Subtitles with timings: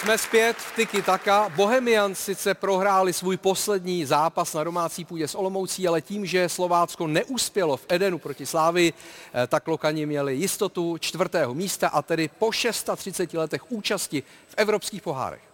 [0.00, 1.48] Jsme zpět v Tiki Taka.
[1.48, 7.06] Bohemian sice prohráli svůj poslední zápas na domácí půdě s Olomoucí, ale tím, že Slovácko
[7.06, 12.52] neuspělo v Edenu proti Slávy, eh, tak Lokani měli jistotu čtvrtého místa a tedy po
[12.52, 15.49] 630 letech účasti v evropských pohárech.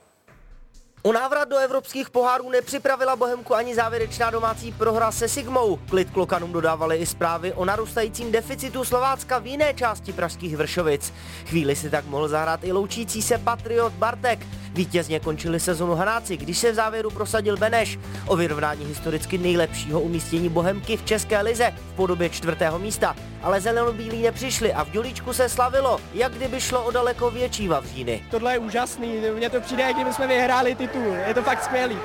[1.07, 5.77] O návrat do evropských pohárů nepřipravila Bohemku ani závěrečná domácí prohra se Sigmou.
[5.77, 11.13] Klid klokanům dodávali i zprávy o narůstajícím deficitu Slovácka v jiné části pražských Vršovic.
[11.47, 14.47] Chvíli si tak mohl zahrát i loučící se Patriot Bartek.
[14.73, 17.99] Vítězně končili sezonu Hanáci, když se v závěru prosadil Beneš.
[18.27, 23.17] O vyrovnání historicky nejlepšího umístění Bohemky v České lize v podobě čtvrtého místa.
[23.43, 28.25] Ale zelenobílí nepřišli a v Dělíčku se slavilo, jak kdyby šlo o daleko větší Vavříny.
[28.31, 30.96] Tohle je úžasný, mně to přijde, jak kdyby jsme vyhráli titul,
[31.27, 31.99] je to fakt skvělý.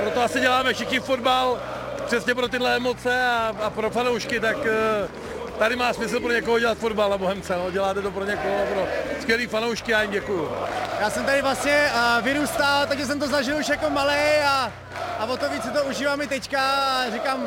[0.00, 1.60] Proto asi děláme všichni fotbal,
[2.06, 5.08] přesně pro tyhle emoce a, a pro fanoušky, tak eh,
[5.58, 7.70] tady má smysl pro někoho dělat fotbal na Bohemce, no.
[7.70, 8.88] děláte to pro někoho, pro
[9.20, 10.50] skvělý fanoušky, já jim děkuju.
[11.00, 14.72] Já jsem tady vlastně uh, vyrůstal, takže jsem to zažil už jako malý a,
[15.18, 17.44] a o to víc si to užívám i teďka a říkám,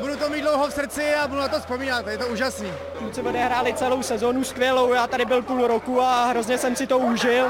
[0.00, 2.72] budu to mít dlouho v srdci a budu na to vzpomínat, je to úžasný.
[2.98, 6.98] Kluci odehráli celou sezónu skvělou, já tady byl půl roku a hrozně jsem si to
[6.98, 7.46] užil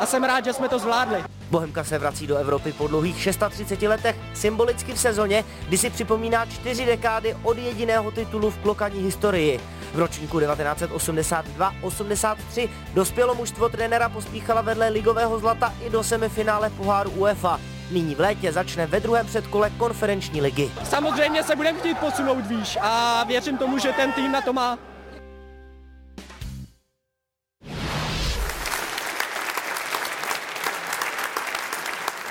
[0.00, 1.24] a jsem rád, že jsme to zvládli.
[1.50, 6.46] Bohemka se vrací do Evropy po dlouhých 630 letech, symbolicky v sezóně, kdy si připomíná
[6.46, 9.60] čtyři dekády od jediného titulu v klokaní historii.
[9.94, 17.60] V ročníku 1982-83 dospělo mužstvo trenéra pospíchala vedle ligového zlata i do semifinále poháru UEFA.
[17.92, 20.70] Nyní v létě začne ve druhém předkole konferenční ligy.
[20.84, 24.78] Samozřejmě se budeme chtít posunout výš a věřím tomu, že ten tým na to má.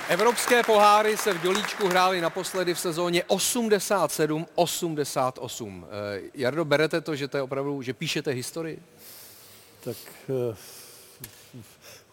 [0.09, 5.85] Evropské poháry se v Dělíčku hrály naposledy v sezóně 87-88.
[5.85, 5.87] Eh,
[6.33, 8.81] Jardo, berete to, že to je opravdu, že píšete historii?
[9.83, 10.55] Tak uh,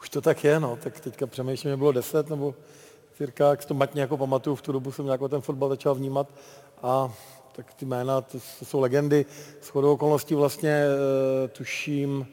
[0.00, 0.78] už to tak je, no.
[0.82, 2.54] Tak teďka přemýšlím, že bylo 10 nebo
[3.18, 6.28] cirka, jak to matně jako pamatuju, v tu dobu jsem nějak ten fotbal začal vnímat
[6.82, 7.12] a
[7.52, 9.26] tak ty jména, to, to jsou legendy.
[9.60, 10.84] S chodou okolností vlastně
[11.42, 12.26] uh, tuším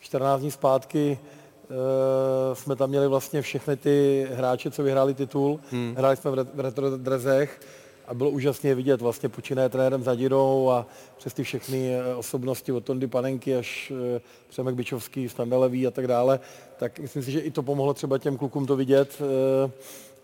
[0.00, 1.18] 14 dní zpátky
[1.64, 5.60] Uh, jsme tam měli vlastně všechny ty hráče, co vyhráli titul.
[5.70, 5.94] Hmm.
[5.98, 7.60] Hráli jsme v, re- v retro drezech
[8.06, 12.84] a bylo úžasně vidět vlastně počínaje trenérem Zadirou a přes ty všechny eh, osobnosti od
[12.84, 13.92] Tondy Panenky až
[14.48, 16.40] Přemek Bičovský, Standalevý a tak dále,
[16.76, 19.22] tak myslím si, že i to pomohlo třeba těm klukům to vidět.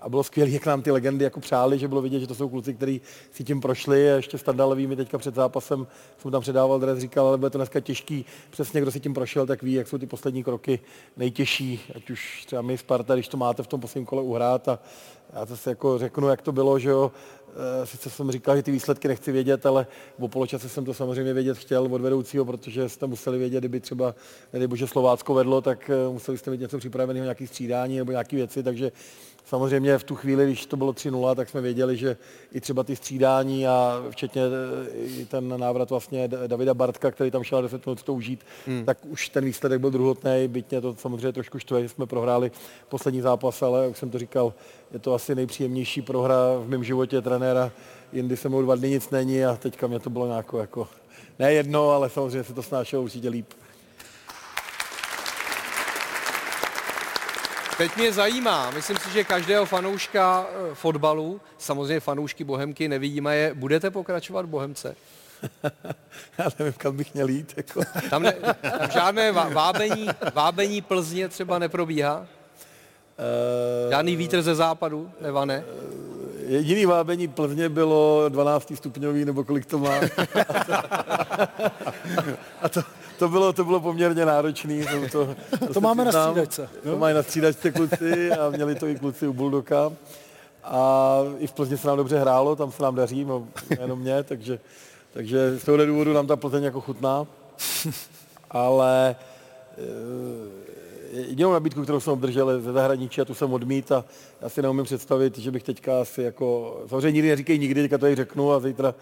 [0.00, 2.48] A bylo skvělé, jak nám ty legendy jako přáli, že bylo vidět, že to jsou
[2.48, 3.00] kluci, kteří
[3.30, 4.12] si tím prošli.
[4.12, 5.86] A ještě Standalový mi teďka před zápasem
[6.18, 8.24] jsem tam předával dres, říkal, ale bude to dneska těžký.
[8.50, 10.80] Přesně kdo si tím prošel, tak ví, jak jsou ty poslední kroky
[11.16, 14.78] nejtěžší, ať už třeba my Sparta, když to máte v tom posledním kole uhrát a
[15.32, 17.12] já si jako řeknu, jak to bylo, že jo,
[17.84, 19.86] sice jsem říkal, že ty výsledky nechci vědět, ale
[20.18, 24.14] po poločase jsem to samozřejmě vědět chtěl od vedoucího, protože jste museli vědět, kdyby třeba,
[24.50, 28.36] kdyby že Slovácko vedlo, tak e, museli jste mít něco připraveného, nějaký střídání nebo nějaké
[28.36, 28.92] věci, takže
[29.50, 32.16] Samozřejmě v tu chvíli, když to bylo 3-0, tak jsme věděli, že
[32.52, 37.42] i třeba ty střídání a včetně e, i ten návrat vlastně Davida Bartka, který tam
[37.42, 38.84] šel na 10 minut to užít, hmm.
[38.84, 42.50] tak už ten výsledek byl druhotný, byť mě to samozřejmě trošku štve, že jsme prohráli
[42.88, 44.54] poslední zápas, ale jak jsem to říkal,
[44.92, 47.72] je to asi nejpříjemnější prohra v mém životě trenéra.
[48.12, 50.88] Jindy se mnou dva dny nic není a teďka mě to bylo nějak jako,
[51.38, 53.46] ne jedno, ale samozřejmě se to snášelo určitě líp.
[57.78, 63.54] Teď mě zajímá, myslím si, že každého fanouška eh, fotbalu, samozřejmě fanoušky Bohemky, nevidíme je,
[63.54, 64.96] budete pokračovat v Bohemce?
[66.38, 67.54] Já nevím, kam bych měl jít.
[67.56, 67.80] Jako.
[68.10, 68.32] Tam, ne,
[68.78, 72.18] tam žádné vábení, vábení Plzně třeba neprobíhá?
[72.18, 75.64] Uh, Žádný vítr ze západu nevane?
[76.50, 80.00] Jediný vábení Plzně bylo 12 stupňový, nebo kolik to má.
[82.62, 82.82] a to,
[83.18, 84.84] to bylo, to bylo poměrně náročné.
[84.84, 86.68] To, to, to, to máme na střídačce.
[86.82, 89.92] To mají na střídačce kluci a měli to i kluci u Buldoka.
[90.64, 93.48] A i v Plzni se nám dobře hrálo, tam se nám daří, no,
[93.80, 94.58] jenom mě, takže,
[95.12, 97.26] takže z tohohle důvodu nám ta Plzeň jako chutná.
[98.50, 99.16] Ale
[99.78, 100.69] e,
[101.10, 104.04] jedinou nabídku, kterou jsem obdržel ze zahraničí a tu jsem odmít a
[104.40, 108.06] já si neumím představit, že bych teďka asi jako, samozřejmě nikdy neříkej nikdy, teďka to
[108.06, 108.94] i řeknu a zítra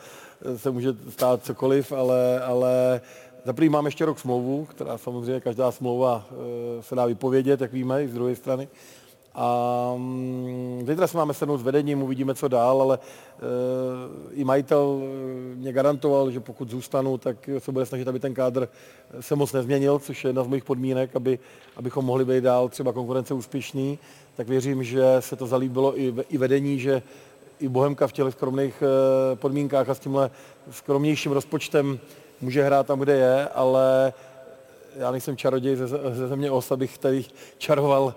[0.56, 3.00] se může stát cokoliv, ale, ale
[3.44, 7.72] za prvý máme ještě rok smlouvu, která samozřejmě každá smlouva e, se dá vypovědět, jak
[7.72, 8.68] víme, i z druhé strany.
[9.40, 9.94] A
[10.86, 15.72] zítra se máme sednout s vedením, uvidíme, co dál, ale e, i majitel eh, mě
[15.72, 18.68] garantoval, že pokud zůstanu, tak se bude snažit, aby ten kádr
[19.20, 21.38] se moc nezměnil, což je jedna z mojich podmínek, aby,
[21.76, 23.98] abychom mohli být dál třeba konkurence úspěšný.
[24.36, 27.02] Tak věřím, že se to zalíbilo i, i vedení, že
[27.60, 30.30] i Bohemka v těch skromných e, podmínkách a s tímhle
[30.70, 31.98] skromnějším rozpočtem
[32.40, 34.12] může hrát tam, kde je, ale
[34.98, 37.24] já nejsem čaroděj ze, ze země os, abych tady
[37.58, 38.14] čaroval,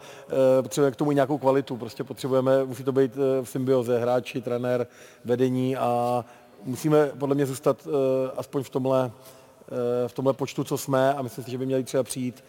[0.60, 4.88] e, potřebujeme k tomu nějakou kvalitu, prostě potřebujeme, musí to být v symbioze, hráči, trenér,
[5.26, 6.26] vedení a
[6.64, 9.12] musíme podle mě zůstat e, aspoň v tomhle,
[10.06, 11.14] e, v tomhle počtu, co jsme.
[11.14, 12.44] A myslím si, že by měli třeba přijít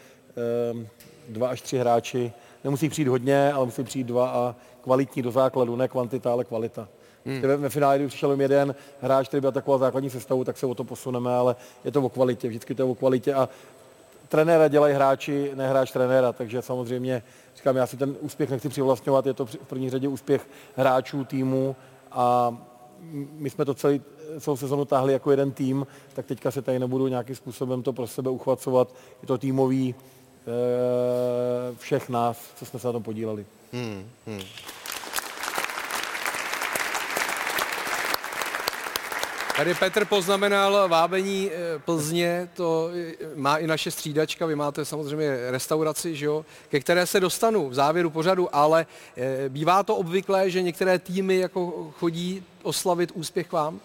[0.72, 0.86] e,
[1.28, 2.32] dva až tři hráči,
[2.64, 6.88] nemusí přijít hodně, ale musí přijít dva a kvalitní do základu, ne kvantita, ale kvalita.
[7.26, 7.40] Hmm.
[7.40, 10.74] Ve, ve finále, když přišel jeden hráč, který byl taková základní sestavu, tak se o
[10.74, 13.48] to posuneme, ale je to o kvalitě, vždycky to je o kvalitě a
[14.32, 17.22] trenéra dělají hráči, ne hráč trenéra, takže samozřejmě
[17.56, 21.76] říkám, já si ten úspěch nechci přivlastňovat, je to v první řadě úspěch hráčů, týmu
[22.12, 22.56] a
[23.32, 24.02] my jsme to celý,
[24.40, 28.06] celou sezonu táhli jako jeden tým, tak teďka se tady nebudu nějakým způsobem to pro
[28.06, 28.94] sebe uchvacovat.
[29.22, 29.94] Je to týmový e,
[31.76, 33.46] všech nás, co jsme se na tom podíleli.
[33.72, 34.42] Hmm, hmm.
[39.62, 42.90] Tady Petr poznamenal vábení eh, Plzně, to
[43.34, 47.74] má i naše střídačka, vy máte samozřejmě restauraci, že jo, ke které se dostanu v
[47.74, 48.86] závěru pořadu, ale
[49.16, 53.80] eh, bývá to obvyklé, že některé týmy jako chodí oslavit úspěch vám?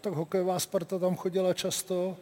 [0.00, 2.16] Tak hokejová Sparta tam chodila často,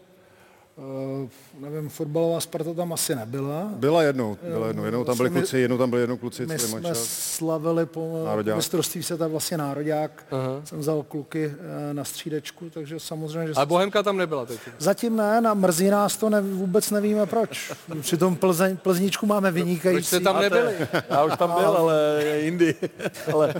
[1.59, 3.69] nevím, fotbalová Sparta tam asi nebyla.
[3.75, 4.85] Byla jednou, byla jednou.
[4.85, 6.47] Jednou tam byli kluci, jednou tam byli jednou kluci.
[6.47, 7.05] My jsme čas.
[7.09, 8.57] slavili po nároďák.
[8.57, 10.27] mistrovství světa vlastně nároďák.
[10.31, 10.65] Uh-huh.
[10.65, 11.55] Jsem vzal kluky uh,
[11.93, 13.49] na střídečku, takže samozřejmě...
[13.49, 14.61] Že A Bohemka tam nebyla teď?
[14.79, 17.73] Zatím ne, na mrzí nás to, ne, vůbec nevíme proč.
[18.01, 19.97] Přitom Plzeň, Plzničku máme vynikající.
[19.97, 20.75] Proč jste tam nebyli?
[21.11, 22.75] Já už tam byl, ale jindy.
[23.33, 23.55] ale,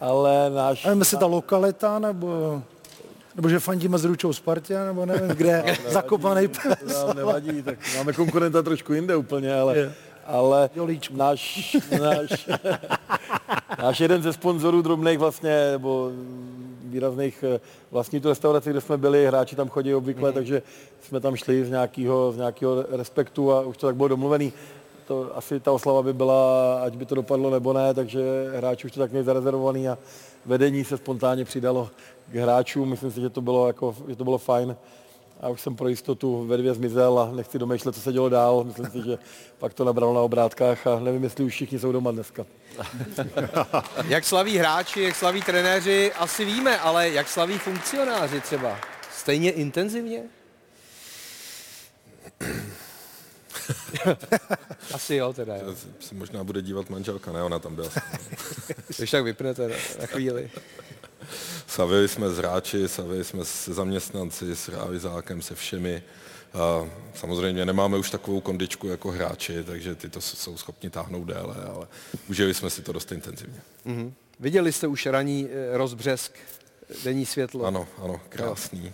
[0.00, 0.84] ale náš...
[0.84, 2.62] Nevím, jestli ta lokalita, nebo
[3.36, 6.94] nebo že fandíme s Ručou Spartě, nebo nevím, kde je zakopaný pes.
[6.94, 9.92] Nám nevadí, tak máme konkurenta trošku jinde úplně, ale, je.
[10.26, 10.70] ale
[11.10, 12.48] náš, náš,
[13.82, 16.10] náš jeden ze sponzorů drobných vlastně, nebo
[16.84, 17.60] výrazných eh,
[17.90, 20.34] vlastní tu restauraci, kde jsme byli, hráči tam chodí obvykle, mm.
[20.34, 20.62] takže
[21.00, 24.52] jsme tam šli z nějakého, z nějakého respektu a už to tak bylo domluvený.
[25.06, 28.20] To asi ta oslava by byla, ať by to dopadlo nebo ne, takže
[28.56, 29.98] hráči už to tak měli zarezervovaný a
[30.46, 31.90] vedení se spontánně přidalo
[32.32, 32.90] k hráčům.
[32.90, 34.76] Myslím si, že to bylo, jako, že to bylo fajn.
[35.40, 38.64] A už jsem pro jistotu ve dvě zmizel a nechci domýšlet, co se dělo dál.
[38.64, 39.18] Myslím si, že
[39.58, 42.46] pak to nabralo na obrátkách a nevím, jestli už všichni jsou doma dneska.
[44.08, 48.76] jak slaví hráči, jak slaví trenéři, asi víme, ale jak slaví funkcionáři třeba?
[49.12, 50.22] Stejně intenzivně?
[54.94, 55.56] Asi jo, teda.
[55.56, 55.74] Jo.
[56.00, 57.42] Se možná bude dívat manželka, ne?
[57.42, 57.88] Ona tam byla.
[58.96, 59.68] Když tak vypnete
[60.00, 60.50] na chvíli.
[61.66, 66.02] Savili jsme s hráči, savili jsme se zaměstnanci, s realizákem, se všemi.
[66.54, 71.56] A samozřejmě nemáme už takovou kondičku jako hráči, takže ty to jsou schopni táhnout déle,
[71.74, 71.86] ale
[72.28, 73.60] užili jsme si to dost intenzivně.
[73.86, 74.12] Mm-hmm.
[74.40, 76.38] Viděli jste už raní eh, rozbřesk,
[77.04, 77.64] denní světlo?
[77.64, 78.92] Ano, ano, krásný.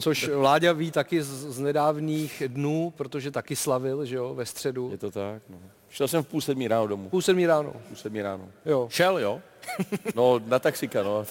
[0.00, 4.90] Což Láďa ví taky z, z nedávných dnů, protože taky slavil, že jo, ve středu.
[4.90, 5.58] Je to tak, no.
[5.92, 7.08] Šel jsem v půl sedmí ráno domů.
[7.08, 7.72] Půl sedmí ráno.
[7.88, 8.48] Půl sedmí ráno.
[8.64, 8.88] Jo.
[8.90, 9.40] Šel, jo.
[10.14, 11.24] No, na taxika, no.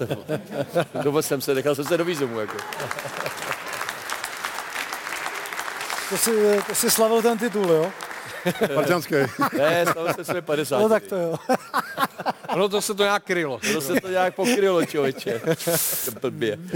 [1.04, 2.58] Dovez jsem se, nechal jsem se do výzumu, jako.
[6.10, 7.92] To si, to si slavil ten titul, jo?
[8.76, 9.16] Parťanský.
[9.58, 10.80] Ne, slavil jsem své 50.
[10.80, 11.36] No tak to jo.
[12.58, 13.60] No to se to nějak krylo.
[13.74, 15.42] To se to nějak pokrylo, člověče.
[16.22, 16.58] Blbě.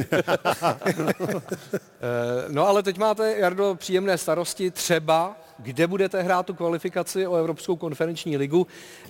[2.01, 4.71] Eh, no ale teď máte, Jardo, příjemné starosti.
[4.71, 8.67] Třeba, kde budete hrát tu kvalifikaci o Evropskou konferenční ligu.
[9.05, 9.09] Eh,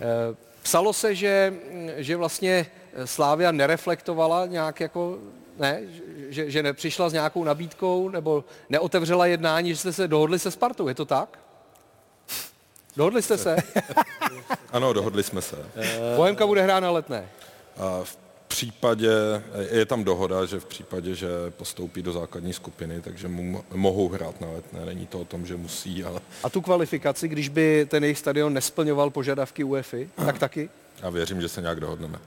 [0.62, 1.54] psalo se, že,
[1.96, 2.66] že vlastně
[3.06, 5.18] Slávia nereflektovala nějak jako
[5.60, 5.82] ne,
[6.30, 10.88] že, že nepřišla s nějakou nabídkou nebo neotevřela jednání, že jste se dohodli se Spartou,
[10.88, 11.40] je to tak?
[12.98, 13.56] Dohodli jste se?
[14.72, 15.58] ano, dohodli jsme se.
[16.16, 17.30] Bohemka bude hrát na letné.
[17.78, 18.25] A v
[18.56, 19.12] případě,
[19.72, 24.42] je tam dohoda, že v případě, že postoupí do základní skupiny, takže mu, mohou hrát
[24.42, 24.86] na letné.
[24.86, 26.20] Není to o tom, že musí, ale...
[26.44, 30.70] A tu kvalifikaci, když by ten jejich stadion nesplňoval požadavky UEFI, tak taky?
[31.02, 32.20] Já věřím, že se nějak dohodneme.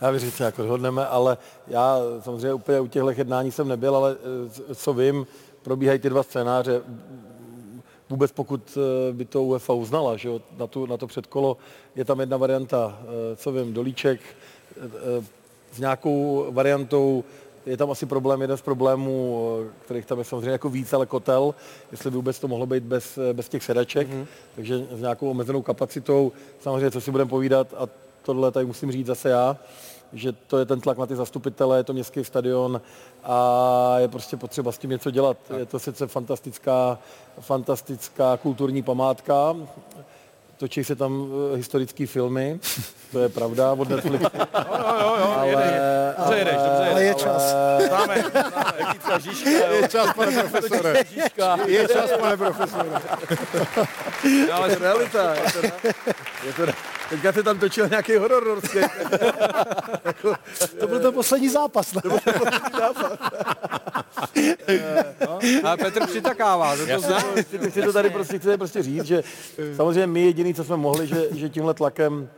[0.00, 3.96] Já věřím, že se nějak dohodneme, ale já samozřejmě úplně u těchto jednání jsem nebyl,
[3.96, 4.16] ale
[4.70, 5.26] eh, co vím,
[5.62, 6.82] probíhají ty dva scénáře
[8.10, 11.56] vůbec pokud eh, by to UEFA uznala, že jo, na, tu, na to předkolo
[11.96, 14.20] je tam jedna varianta, eh, co vím, dolíček,
[15.72, 17.24] s nějakou variantou
[17.66, 21.54] je tam asi problém, jeden z problémů, kterých tam je samozřejmě jako víc, ale kotel,
[21.92, 24.26] jestli by vůbec to mohlo být bez, bez těch sedaček, mm-hmm.
[24.54, 27.88] takže s nějakou omezenou kapacitou, samozřejmě, co si budeme povídat, a
[28.22, 29.56] tohle tady musím říct zase já,
[30.12, 32.80] že to je ten tlak na ty zastupitele, je to městský stadion
[33.24, 35.36] a je prostě potřeba s tím něco dělat.
[35.48, 35.58] Tak.
[35.58, 36.98] Je to sice fantastická,
[37.40, 39.56] fantastická kulturní památka,
[40.60, 42.60] točí se tam uh, historické filmy,
[43.12, 44.26] to je pravda, od Netflixu.
[44.70, 45.74] Jo, jo, jo, ale, jedeš.
[46.18, 46.92] Dobře jedeš, dobře jedeš.
[46.92, 47.54] Ale je čas.
[47.88, 51.04] Známe, známe, Jitka Žižka, Je čas, pane profesore.
[51.66, 52.88] Je čas, pane profesore.
[54.48, 55.34] No, ale to realita.
[55.34, 55.66] Je to,
[56.46, 56.72] je to,
[57.10, 58.78] teďka se tam točil nějaký horor norský.
[60.80, 61.92] To byl ten poslední zápas.
[61.94, 62.02] Ne?
[65.64, 67.20] A Petr přitakává, to, to zná.
[67.20, 69.22] Chci, chci to tady prostě, chci prostě říct, že
[69.76, 72.28] samozřejmě my jediný, co jsme mohli, že, že tímhle tlakem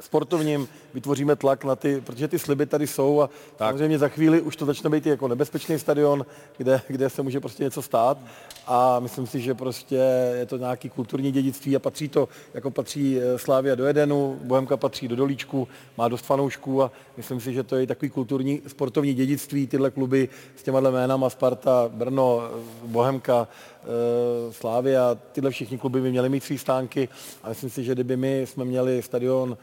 [0.00, 3.68] sportovním vytvoříme tlak na ty, protože ty sliby tady jsou a tak.
[3.68, 6.26] samozřejmě za chvíli už to začne být jako nebezpečný stadion,
[6.56, 8.18] kde, kde se může prostě něco stát.
[8.66, 9.96] A myslím si, že prostě
[10.38, 14.76] je to nějaký kulturní dědictví a patří to, jako patří eh, Slávia do Edenu, Bohemka
[14.76, 19.14] patří do Dolíčku, má dost fanoušků a myslím si, že to je takový kulturní sportovní
[19.14, 26.00] dědictví, tyhle kluby s těma jménama Sparta, Brno, eh, Bohemka, eh, Slávia, tyhle všichni kluby
[26.00, 27.08] by měly mít svý stánky.
[27.42, 29.56] A myslím si, že kdyby my jsme měli stadion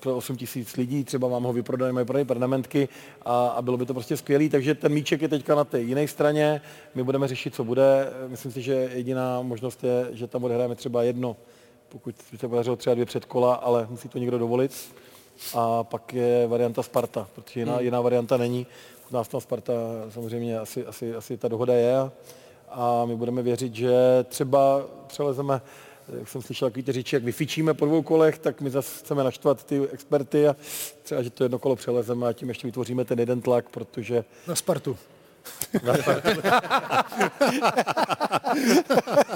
[0.00, 2.88] pro 8 tisíc lidí, třeba mám ho vyprodaný, mají prodaný pernamentky
[3.22, 6.08] a, a, bylo by to prostě skvělý, takže ten míček je teďka na té jiné
[6.08, 6.60] straně,
[6.94, 11.02] my budeme řešit, co bude, myslím si, že jediná možnost je, že tam odehráme třeba
[11.02, 11.36] jedno,
[11.88, 14.72] pokud by se podařilo třeba dvě předkola, ale musí to někdo dovolit.
[15.54, 18.66] A pak je varianta Sparta, protože jiná, jiná varianta není.
[19.10, 19.72] U nás tam Sparta
[20.08, 21.96] samozřejmě asi, asi, asi ta dohoda je.
[22.68, 23.94] A my budeme věřit, že
[24.28, 25.60] třeba přelezeme,
[26.18, 29.24] jak jsem slyšel takový ty řeči, jak vyfičíme po dvou kolech, tak my zase chceme
[29.24, 30.56] naštvat ty experty a
[31.02, 34.54] třeba, že to jedno kolo přelezeme a tím ještě vytvoříme ten jeden tlak, protože Na
[34.54, 34.96] Spartu.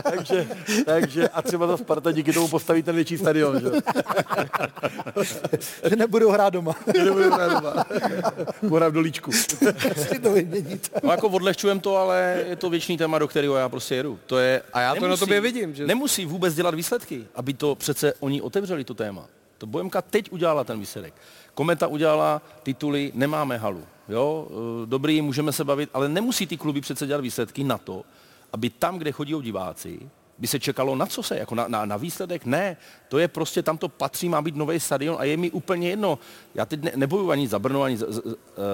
[0.02, 0.46] takže,
[0.84, 3.68] takže a třeba ta Sparta díky tomu postaví ten větší stadion, že?
[5.90, 6.74] Že nebudou hrát doma.
[7.04, 7.84] Nebudu hrát doma.
[8.62, 9.32] Budu hrát v dolíčku.
[9.32, 10.34] Si to.
[11.02, 14.18] No jako odlehčujem to, ale je to věčný téma, do kterého já prostě jedu.
[14.26, 17.74] To je, A já to na tobě vidím, že- Nemusí vůbec dělat výsledky, aby to
[17.74, 19.26] přece oni otevřeli to téma.
[19.58, 21.14] To Bohemka teď udělala ten výsledek.
[21.60, 23.84] Kometa udělala tituly, nemáme halu.
[24.08, 28.02] Jo, eh, dobrý, můžeme se bavit, ale nemusí ty kluby přece dělat výsledky na to,
[28.52, 30.00] aby tam, kde chodí diváci,
[30.38, 32.44] by se čekalo na co se, jako na, na, na výsledek?
[32.44, 32.76] Ne,
[33.08, 36.18] to je prostě, tam to patří, má být nový stadion a je mi úplně jedno.
[36.54, 38.22] Já teď ne, neboju ani za Brno, ani za, za,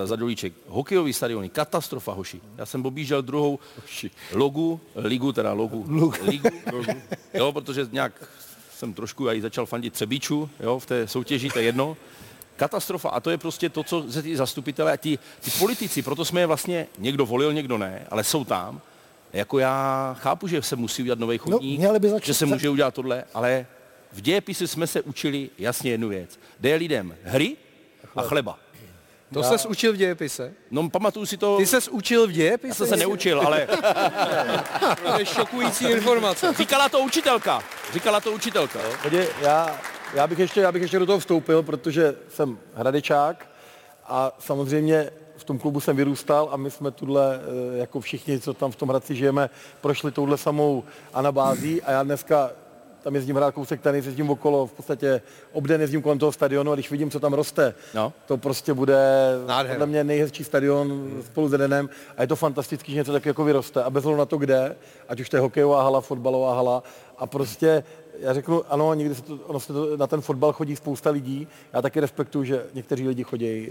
[0.04, 0.52] za Dolíček.
[0.68, 2.40] Hokejový stadiony, katastrofa, hoši.
[2.56, 3.58] Já jsem objížděl druhou
[4.32, 5.84] logu, ligu, teda logu,
[6.22, 6.48] ligu,
[7.34, 8.12] jo, protože nějak
[8.70, 11.96] jsem trošku i začal fandit Třebíču, jo, v té soutěži, to je jedno.
[12.56, 13.08] Katastrofa.
[13.08, 16.40] A to je prostě to, co se ty zastupitelé a ti, ty politici, proto jsme
[16.40, 18.80] je vlastně, někdo volil, někdo ne, ale jsou tam.
[19.32, 22.68] Jako já chápu, že se musí udělat nový chodník, měli by začít- že se může
[22.68, 23.66] udělat tohle, ale
[24.12, 26.38] v dějepise jsme se učili jasně jednu věc.
[26.60, 27.56] Jde lidem hry
[28.16, 28.58] a chleba.
[29.34, 30.52] To ses učil v dějepise?
[30.70, 31.56] No, pamatuju si to...
[31.56, 32.68] Ty ses učil v dějepise?
[32.68, 33.66] Já jsem se neučil, ale
[35.12, 36.54] To je šokující informace.
[36.58, 37.62] říkala to učitelka.
[37.92, 38.82] Říkala to učitelka.
[38.82, 38.92] Jo?
[39.02, 39.80] Podě, já,
[40.14, 43.46] já, bych ještě, já bych ještě do toho vstoupil, protože jsem hradečák
[44.08, 47.40] a samozřejmě v tom klubu jsem vyrůstal a my jsme tuhle,
[47.74, 50.84] eh, jako všichni, co tam v tom Hradci žijeme, prošli touhle samou
[51.14, 52.50] anabází a já dneska
[53.02, 55.22] tam jezdím hrát kousek tenis, jezdím okolo, v podstatě
[55.52, 58.12] obden jezdím kolem toho stadionu a když vidím, co tam roste, No.
[58.26, 58.98] to prostě bude
[59.46, 59.74] Nádhera.
[59.74, 63.44] podle mě nejhezčí stadion spolu s Edenem a je to fantastický, že něco tak jako
[63.44, 64.76] vyroste a bez na to, kde,
[65.08, 66.82] ať už to je hokejová hala, fotbalová hala
[67.18, 67.84] a prostě
[68.18, 71.48] já řeknu, ano, někdy se to, ono se to, na ten fotbal chodí spousta lidí.
[71.72, 73.68] Já taky respektuju, že někteří lidi chodí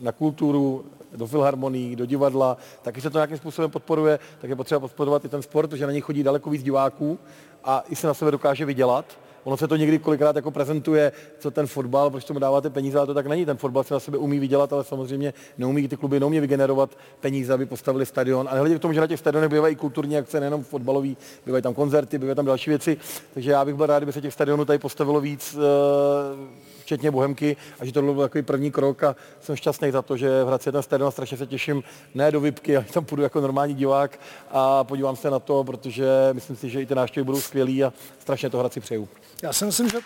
[0.00, 0.84] na kulturu,
[1.16, 5.28] do filharmonií, do divadla, taky se to nějakým způsobem podporuje, tak je potřeba podporovat i
[5.28, 7.18] ten sport, protože na něj chodí daleko víc diváků
[7.64, 9.18] a i se na sebe dokáže vydělat.
[9.46, 13.06] Ono se to někdy kolikrát jako prezentuje, co ten fotbal, proč tomu dáváte peníze, ale
[13.06, 13.46] to tak není.
[13.46, 17.52] Ten fotbal se na sebe umí vydělat, ale samozřejmě neumí ty kluby neumí vygenerovat peníze,
[17.52, 18.48] aby postavili stadion.
[18.50, 21.74] A nehledě k tomu, že na těch stadionech bývají kulturní akce, nejenom fotbalový, bývají tam
[21.74, 22.96] koncerty, bývají tam další věci.
[23.34, 27.56] Takže já bych byl rád, kdyby se těch stadionů tady postavilo víc, eh, včetně Bohemky,
[27.80, 30.68] a že to byl takový první krok a jsem šťastný za to, že v Hradci
[30.68, 31.82] je ten stadion strašně se těším,
[32.14, 36.06] ne do Vipky, ale tam půjdu jako normální divák a podívám se na to, protože
[36.32, 39.08] myslím si, že i ty návštěvy budou skvělý a strašně to Hradci přeju.
[39.42, 39.98] Já si myslím, že,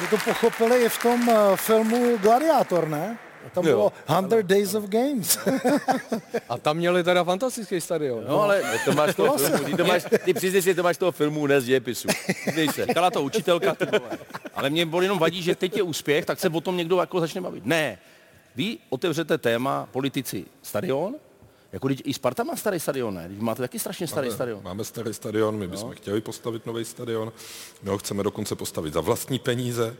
[0.00, 3.18] že to pochopili i v tom eh, filmu Gladiátor, ne?
[3.52, 3.92] Tam bylo
[4.26, 5.38] 100 Days of Games.
[6.48, 8.24] A tam měli teda fantastický stadion.
[8.28, 11.12] No ale to máš toho filmu, ty, to máš, ty přiznej si, to máš toho
[11.12, 12.08] filmu, ne z dějepisu.
[12.42, 12.86] Přiznej se.
[12.86, 14.18] Říkala to učitelka, ty vole.
[14.54, 17.20] Ale mě bol jenom vadí, že teď je úspěch, tak se o tom někdo jako
[17.20, 17.66] začne bavit.
[17.66, 17.98] Ne.
[18.56, 21.14] Vy otevřete téma politici stadion,
[21.74, 23.28] jako i Sparta má starý stadion, ne?
[23.28, 24.60] Vy máte taky strašně starý Máme, stadion.
[24.62, 27.32] máme starý stadion, my bychom chtěli postavit nový stadion,
[27.82, 29.96] my ho chceme dokonce postavit za vlastní peníze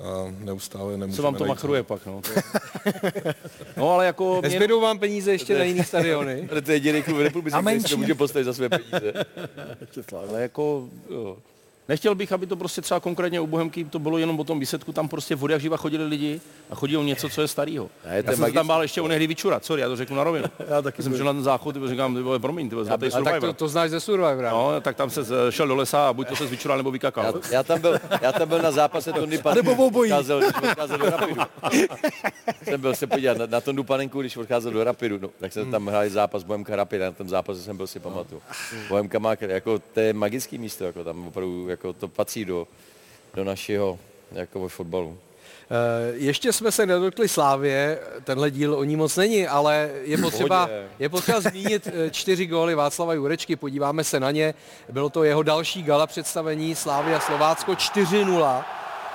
[0.00, 2.20] a neustále nemůžeme Co vám to najít- machruje pak, no.
[2.22, 2.30] To...
[3.76, 4.38] No ale jako...
[4.40, 4.48] Mě...
[4.48, 6.48] Nezbydou vám peníze ještě na jiný stadiony?
[6.50, 7.96] Ale to je jediný klub v republice, který si to menší.
[7.96, 9.12] může postavit za své peníze.
[10.30, 11.36] Ale jako, jo.
[11.88, 14.92] Nechtěl bych, aby to prostě třeba konkrétně u Bohemky to bylo jenom o tom výsledku,
[14.92, 16.40] tam prostě vody jak živa chodili lidi
[16.70, 17.90] a chodilo něco, co je starého.
[18.04, 20.44] Já, jsem se tam bál ještě onehdy vyčurat, sorry, já to řeknu na rovinu.
[20.68, 22.96] já taky jsem šel na ten záchod, tybo, říkám, ty vole, promiň, ty vole, a
[23.24, 24.50] tak to, to, znáš ze Survivora.
[24.50, 27.24] No, tak tam se šel do lesa a buď to se vyčural nebo vykakal.
[27.24, 29.70] Já, já, tam byl, já tam byl na zápase Tondy Panenku.
[29.70, 30.12] Nebo obojí.
[30.12, 31.40] Odcházel, když odcházel do Rapidu.
[32.62, 35.70] jsem byl se podívat na, na Tondu Panenku, když odcházel do Rapidu, no, tak jsem
[35.70, 38.42] tam hráli zápas Bohemka Rapid, na tom zápase jsem byl si pamatuju.
[38.88, 42.66] Bohemka má, jako, to je magický místo, jako tam opravdu, jako to patří do
[43.34, 43.98] do, našeho
[44.32, 45.18] jako fotbalu.
[45.70, 50.68] Eh, ještě jsme se nedotkli Slávě, tenhle díl o ní moc není, ale je potřeba,
[50.98, 54.54] je potřeba zmínit eh, čtyři góly Václava Jurečky, podíváme se na ně.
[54.88, 58.64] Bylo to jeho další gala představení Slávy a Slovácko 4-0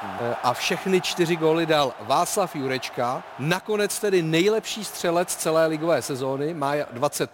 [0.03, 6.53] eh, a všechny čtyři góly dal Václav Jurečka, nakonec tedy nejlepší střelec celé ligové sezóny,
[6.53, 7.29] má 20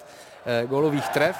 [0.67, 1.38] gólových tref,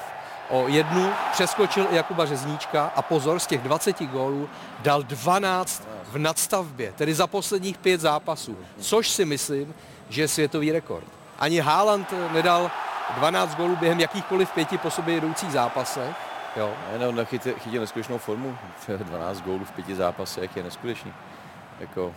[0.48, 6.92] o jednu, přeskočil Jakuba Řezníčka a pozor, z těch 20 gólů dal 12 v nadstavbě,
[6.92, 9.74] tedy za posledních pět zápasů, což si myslím,
[10.08, 11.06] že je světový rekord.
[11.38, 12.70] Ani Haaland nedal
[13.16, 16.16] 12 gólů během jakýchkoliv pěti po sobě jedoucích zápasech.
[16.56, 16.74] Jo.
[16.98, 18.58] Ne, no, chytil, chytil neskutečnou formu.
[18.98, 21.12] 12 gólů v pěti zápasech je neskutečný.
[21.80, 22.14] Jako,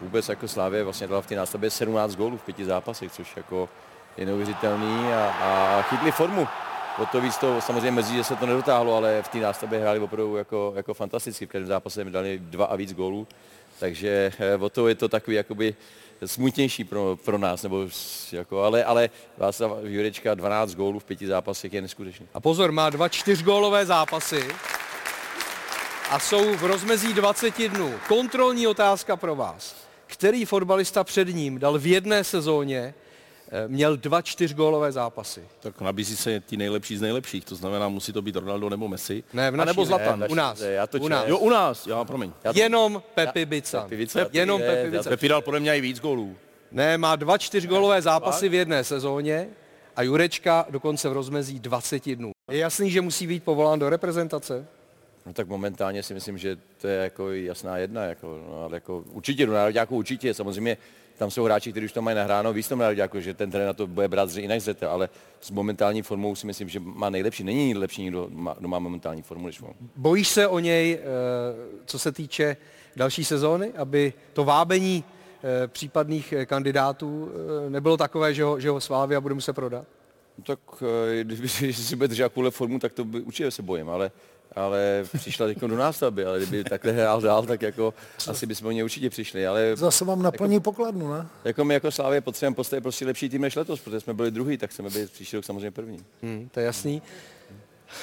[0.00, 3.68] vůbec jako Slávě vlastně dala v té nástavbě 17 gólů v pěti zápasech, což jako
[4.16, 6.48] je neuvěřitelný a, a chytli formu
[7.00, 9.98] o to víc to samozřejmě mezi, že se to nedotáhlo, ale v té nástavbě hráli
[9.98, 11.46] opravdu jako, jako fantasticky.
[11.46, 13.26] V každém zápase mi dali dva a víc gólů,
[13.78, 15.74] takže eh, o to je to takový jakoby
[16.24, 17.88] smutnější pro, pro nás, nebo
[18.32, 22.26] jako, ale, ale Václav Jurečka 12 gólů v pěti zápasech je neskutečný.
[22.34, 24.48] A pozor, má dva čtyřgólové zápasy
[26.10, 27.94] a jsou v rozmezí 20 dnů.
[28.08, 29.76] Kontrolní otázka pro vás.
[30.06, 32.94] Který fotbalista před ním dal v jedné sezóně
[33.66, 35.42] měl dva čtyřgólové zápasy.
[35.60, 39.24] Tak nabízí se ti nejlepší z nejlepších, to znamená, musí to být Ronaldo nebo Messi.
[39.32, 40.60] Ne, v naší, nebo Zlatan, ne, u nás.
[40.60, 41.28] Já to u nás.
[41.28, 42.32] Jo, u nás, já, promiň.
[42.44, 42.58] Já to...
[42.58, 43.82] Jenom Pepi Bican.
[43.82, 44.26] Pepi Bican.
[44.32, 45.10] Jenom Pepi Bican.
[45.12, 46.36] Pepi dal podle mě i víc gólů.
[46.72, 49.48] Ne, má dva čtyřgólové zápasy v jedné sezóně
[49.96, 52.32] a Jurečka dokonce v rozmezí 20 dnů.
[52.50, 54.66] Je jasný, že musí být povolán do reprezentace?
[55.26, 58.04] No tak momentálně si myslím, že to je jako jasná jedna.
[58.04, 60.34] Jako, no, ale jako určitě do národňáku určitě.
[60.34, 60.76] Samozřejmě
[61.20, 63.72] tam jsou hráči, kteří už to mají nahráno, víc tom jako, že ten trenér na
[63.72, 65.08] to bude brát jinak zřetel, ale
[65.40, 67.44] s momentální formou si myslím, že má nejlepší.
[67.44, 68.28] Není lepší nikdo,
[68.58, 69.74] kdo má momentální formu než on.
[69.96, 71.04] Bojíš se o něj, eh,
[71.84, 72.56] co se týče
[72.96, 77.32] další sezóny, aby to vábení eh, případných eh, kandidátů
[77.68, 79.84] nebylo takové, že ho, že ho sválví a bude muset prodat?
[80.38, 80.58] No tak
[81.22, 84.10] když si bude držet jakoukoliv formu, tak to by, určitě se bojím, ale
[84.56, 87.94] ale přišla teď do nástavby, ale kdyby takhle hrál dál, tak jako
[88.28, 89.46] asi bychom o ně určitě přišli.
[89.46, 91.26] Ale Zase vám naplní jako, pokladnu, ne?
[91.44, 94.58] Jako my jako Slávě potřebujeme postavit prostě lepší tým než letos, protože jsme byli druhý,
[94.58, 96.04] tak chceme být příští rok samozřejmě první.
[96.22, 97.02] Hmm, to je jasný.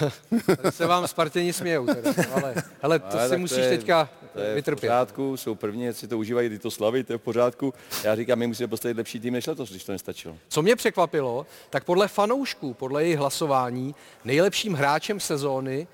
[0.46, 4.10] Tady se vám Spartěni smějou, teda, ale, ale to ale si musíš to je, teďka
[4.34, 4.88] to je vytrpět.
[4.88, 7.74] v pořádku, jsou první, si to užívají, ty to slavy, to je v pořádku.
[8.04, 10.36] Já říkám, my musíme postavit lepší tým než letos, když to nestačilo.
[10.48, 15.88] Co mě překvapilo, tak podle fanoušků, podle jejich hlasování, nejlepším hráčem sezóny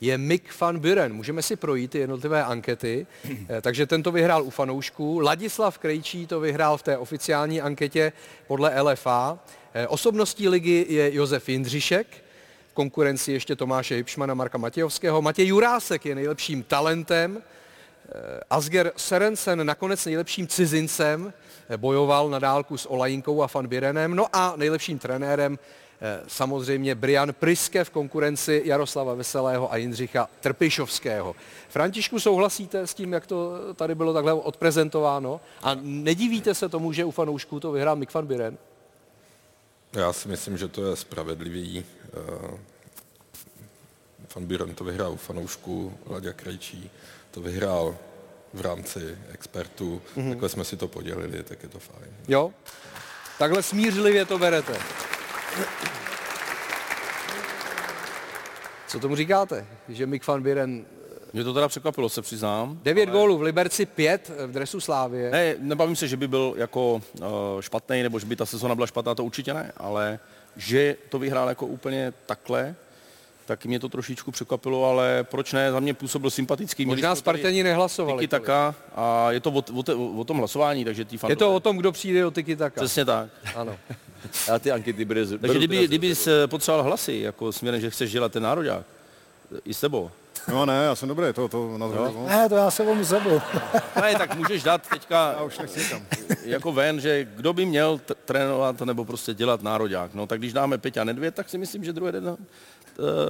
[0.00, 1.14] je Mick van Buren.
[1.14, 3.06] Můžeme si projít ty jednotlivé ankety.
[3.48, 5.18] Eh, takže tento vyhrál u fanoušků.
[5.18, 8.12] Ladislav Krejčí to vyhrál v té oficiální anketě
[8.46, 9.38] podle LFA.
[9.74, 12.06] Eh, osobností ligy je Josef Jindřišek,
[12.70, 15.22] v konkurenci ještě Tomáše Hipšmana, Marka Matějovského.
[15.22, 17.42] Matěj Jurásek je nejlepším talentem.
[18.08, 21.32] Eh, Asger Serensen nakonec nejlepším cizincem,
[21.76, 24.14] bojoval na dálku s Olajinkou a Van Birenem.
[24.16, 25.58] No a nejlepším trenérem
[26.28, 31.36] samozřejmě Brian Priske v konkurenci Jaroslava Veselého a Jindřicha Trpišovského.
[31.68, 35.40] Františku, souhlasíte s tím, jak to tady bylo takhle odprezentováno?
[35.62, 38.58] A nedivíte se tomu, že u fanoušků to vyhrál Mick van Biren?
[39.92, 41.84] Já si myslím, že to je spravedlivý.
[42.04, 42.58] Eh,
[44.34, 46.90] Van Buren to vyhrál u fanoušků, Laďa Krejčí
[47.30, 47.96] to vyhrál
[48.52, 50.02] v rámci expertů.
[50.16, 50.28] Mm-hmm.
[50.28, 52.10] Takhle jsme si to podělili, tak je to fajn.
[52.28, 52.52] Jo?
[53.38, 54.78] Takhle smířlivě to berete.
[58.86, 60.84] Co tomu říkáte, že Mick van Buren
[61.32, 62.80] mě to teda překvapilo, se přiznám.
[62.82, 63.18] Devět ale...
[63.18, 65.30] gólů v Liberci, pět v dresu Slávě.
[65.30, 67.00] Ne, nebavím se, že by byl jako uh,
[67.60, 70.18] špatný, nebo že by ta sezona byla špatná, to určitě ne, ale
[70.56, 72.74] že to vyhrál jako úplně takhle,
[73.46, 76.86] tak mě to trošičku překvapilo, ale proč ne, za mě působil sympatický.
[76.86, 78.18] Možná Spartani nehlasovali.
[78.18, 81.60] Tiki taka a je to o, o, o, tom hlasování, takže ty Je to o
[81.60, 82.80] tom, kdo přijde do tiki taka.
[82.80, 83.30] Přesně tak.
[83.56, 83.76] Ano.
[84.54, 85.26] A ty ankety bude...
[85.26, 88.84] Takže kdyby, kdyby jsi potřeboval hlasy, jako směrem, že chceš dělat ten národák,
[89.64, 90.10] i s tebou.
[90.48, 92.26] No ne, já jsem dobrý, to, to na no.
[92.28, 93.42] Ne, to já se vám zabil.
[94.02, 96.02] ne, tak můžeš dát teďka já už nechci tam.
[96.44, 100.14] jako ven, že kdo by měl t- trénovat nebo prostě dělat národák.
[100.14, 102.36] No tak když dáme Peťa Nedvěd, tak si myslím, že druhý den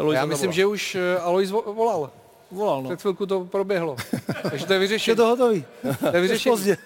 [0.03, 2.11] uh, Já myslím, že už uh, Alois volal.
[2.51, 2.89] volal, no.
[2.89, 3.97] Před chvilku to proběhlo.
[4.51, 5.13] Takže to je vyřešení.
[5.13, 5.65] Je to hotový.
[6.11, 6.53] To je vyřešení.
[6.53, 6.77] pozdě.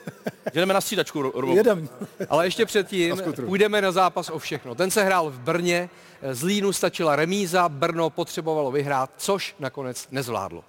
[0.54, 1.56] Jdeme na střídačku, Robo.
[1.56, 1.88] Jedem.
[2.28, 4.74] Ale ještě předtím půjdeme na zápas o všechno.
[4.74, 5.90] Ten se hrál v Brně,
[6.32, 10.64] z Línu stačila remíza, Brno potřebovalo vyhrát, což nakonec nezvládlo.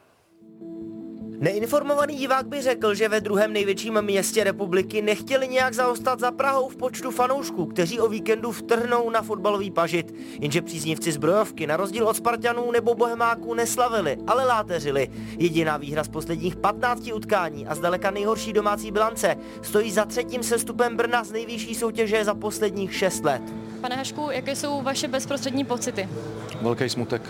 [1.39, 6.69] Neinformovaný divák by řekl, že ve druhém největším městě republiky nechtěli nějak zaostat za Prahou
[6.69, 10.15] v počtu fanoušků, kteří o víkendu vtrhnou na fotbalový pažit.
[10.39, 15.07] Jenže příznivci zbrojovky na rozdíl od Spartanů nebo Bohemáků neslavili, ale láteřili.
[15.37, 20.97] Jediná výhra z posledních 15 utkání a zdaleka nejhorší domácí bilance stojí za třetím sestupem
[20.97, 23.41] Brna z nejvyšší soutěže za posledních 6 let.
[23.81, 26.09] Pane Hašku, jaké jsou vaše bezprostřední pocity?
[26.61, 27.21] Velký smutek.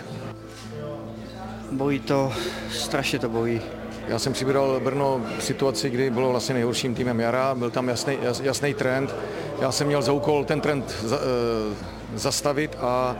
[1.72, 2.32] Bojí to,
[2.70, 3.60] strašně to bojí.
[4.08, 8.18] Já jsem přibíral Brno v situaci, kdy bylo vlastně nejhorším týmem jara, byl tam jasný,
[8.22, 9.14] jas, jasný trend.
[9.60, 11.18] Já jsem měl za úkol ten trend za, e,
[12.18, 13.16] zastavit a,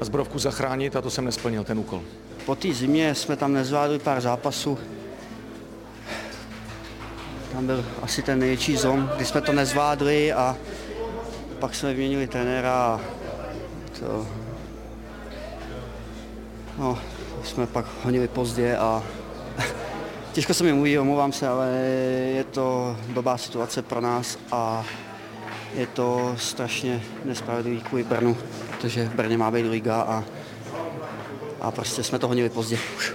[0.00, 2.02] a zbrovku zachránit a to jsem nesplnil, ten úkol.
[2.46, 4.78] Po té zimě jsme tam nezvládli pár zápasů.
[7.52, 10.56] Tam byl asi ten největší zom, kdy jsme to nezvládli a
[11.58, 13.00] pak jsme vyměnili trenéra a
[14.00, 14.26] to,
[16.78, 16.98] no,
[17.44, 19.02] jsme pak honili pozdě a
[20.32, 21.68] těžko se mi mluví, omlouvám se, ale
[22.34, 24.84] je to blbá situace pro nás a
[25.74, 28.36] je to strašně nespravedlivý kvůli Brnu,
[28.70, 30.24] protože v Brně má být liga a,
[31.60, 33.12] a prostě jsme to honili pozdě už.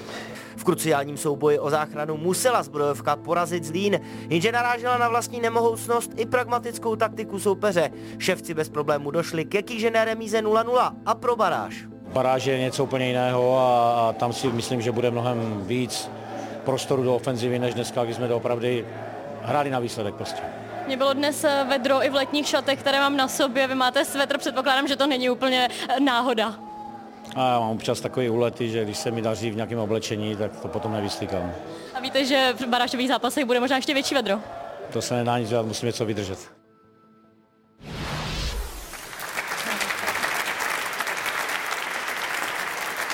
[0.57, 3.99] V kruciálním souboji o záchranu musela zbrojovka porazit Zlín,
[4.29, 7.91] jenže narážela na vlastní nemohoucnost i pragmatickou taktiku soupeře.
[8.17, 11.85] Ševci bez problému došli ke kýžené remíze 0-0 a pro baráž.
[12.13, 16.09] Baráž je něco úplně jiného a, a tam si myslím, že bude mnohem víc
[16.63, 18.67] prostoru do ofenzivy, než dneska, kdy jsme to opravdu
[19.41, 20.41] hráli na výsledek prostě.
[20.87, 23.67] Mě bylo dnes eh, vedro i v letních šatech, které mám na sobě.
[23.67, 26.55] Vy máte svetr, předpokládám, že to není úplně eh, náhoda.
[27.35, 30.59] A já mám občas takový úlety, že když se mi daří v nějakém oblečení, tak
[30.59, 31.51] to potom nevystykám.
[31.93, 34.39] A víte, že v barážových zápasech bude možná ještě větší vedro?
[34.93, 36.62] To se nedá nic dělat, musím něco vydržet.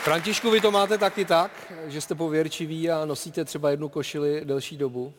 [0.03, 1.51] Františku, vy to máte taky tak,
[1.87, 5.13] že jste pověrčiví a nosíte třeba jednu košili delší dobu,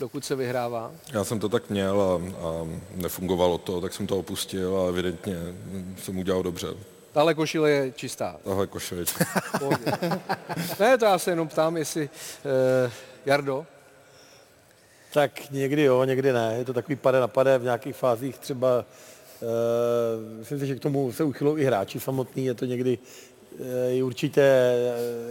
[0.00, 0.92] dokud se vyhrává?
[1.12, 2.14] Já jsem to tak měl a,
[2.46, 5.36] a nefungovalo to, tak jsem to opustil a evidentně
[5.98, 6.66] jsem udělal dobře.
[7.12, 8.36] Tahle košile je čistá.
[8.44, 9.24] Tahle košile je čistá.
[10.80, 12.08] ne, to já se jenom ptám, jestli...
[12.84, 12.92] Uh,
[13.26, 13.66] Jardo?
[15.12, 16.54] Tak někdy jo, někdy ne.
[16.58, 18.84] Je to takový pade na pade v nějakých fázích třeba
[19.40, 22.98] Uh, myslím si, že k tomu se uchylou i hráči samotný, je to někdy
[23.88, 24.40] je určitě,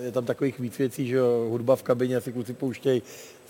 [0.04, 3.02] je tam takových víc věcí, že hudba v kabině si kluci pouštějí.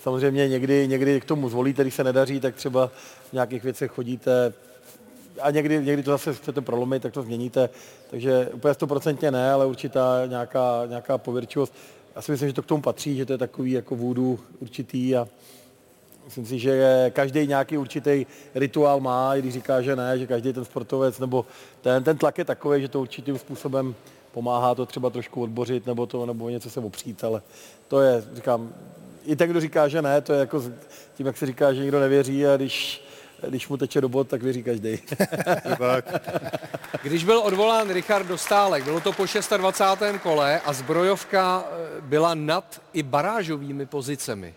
[0.02, 2.86] Samozřejmě někdy, někdy k tomu zvolíte, když se nedaří, tak třeba
[3.30, 4.52] v nějakých věcech chodíte
[5.40, 7.68] a někdy, někdy to zase chcete prolomit, tak to změníte.
[8.10, 11.74] Takže úplně stoprocentně ne, ale určitá nějaká, nějaká pověrčivost.
[12.16, 15.16] Já si myslím, že to k tomu patří, že to je takový jako vůdu určitý
[15.16, 15.28] a
[16.24, 20.52] myslím si, že každý nějaký určitý rituál má, i když říká, že ne, že každý
[20.52, 21.46] ten sportovec nebo
[21.80, 23.94] ten, ten tlak je takový, že to určitým způsobem
[24.36, 27.42] pomáhá to třeba trošku odbořit nebo to, nebo něco se opřít, ale
[27.88, 28.74] to je, říkám,
[29.24, 30.62] i ten, kdo říká, že ne, to je jako
[31.14, 33.04] tím, jak se říká, že nikdo nevěří a když,
[33.48, 34.92] když mu teče do bod, tak věří každý.
[37.02, 39.24] Když byl odvolán Richard Dostálek, bylo to po
[39.56, 40.22] 26.
[40.22, 44.54] kole a zbrojovka eh, byla nad i barážovými pozicemi.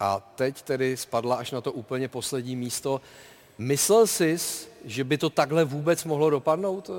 [0.00, 3.00] A teď tedy spadla až na to úplně poslední místo.
[3.58, 4.36] Myslel jsi,
[4.84, 6.90] že by to takhle vůbec mohlo dopadnout?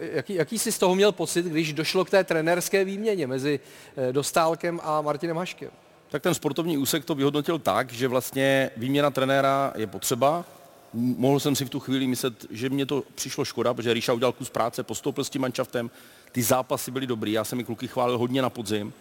[0.00, 3.60] Jaký, jaký jsi z toho měl pocit, když došlo k té trenérské výměně mezi
[3.96, 5.70] eh, Dostálkem a Martinem Haškem?
[6.10, 10.44] Tak ten sportovní úsek to vyhodnotil tak, že vlastně výměna trenéra je potřeba.
[10.94, 14.32] Mohl jsem si v tu chvíli myslet, že mě to přišlo škoda, protože Ríša udělal
[14.32, 15.90] kus práce, postoupil s tím manšaftem,
[16.32, 18.92] ty zápasy byly dobrý, já jsem mi kluky chválil hodně na podzim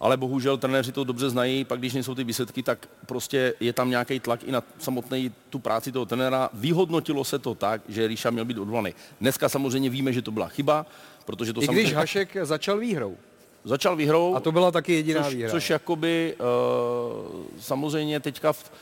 [0.00, 3.90] ale bohužel trenéři to dobře znají, pak když nejsou ty výsledky, tak prostě je tam
[3.90, 6.50] nějaký tlak i na samotný tu práci toho trenéra.
[6.52, 8.94] Vyhodnotilo se to tak, že Ríša měl být odvolaný.
[9.20, 10.86] Dneska samozřejmě víme, že to byla chyba,
[11.26, 11.82] protože to I samozřejmě...
[11.82, 13.16] když Hašek začal výhrou.
[13.64, 14.34] Začal výhrou.
[14.34, 15.50] A to byla taky jediná což, výhra.
[15.50, 18.72] Což jakoby uh, samozřejmě teďka v,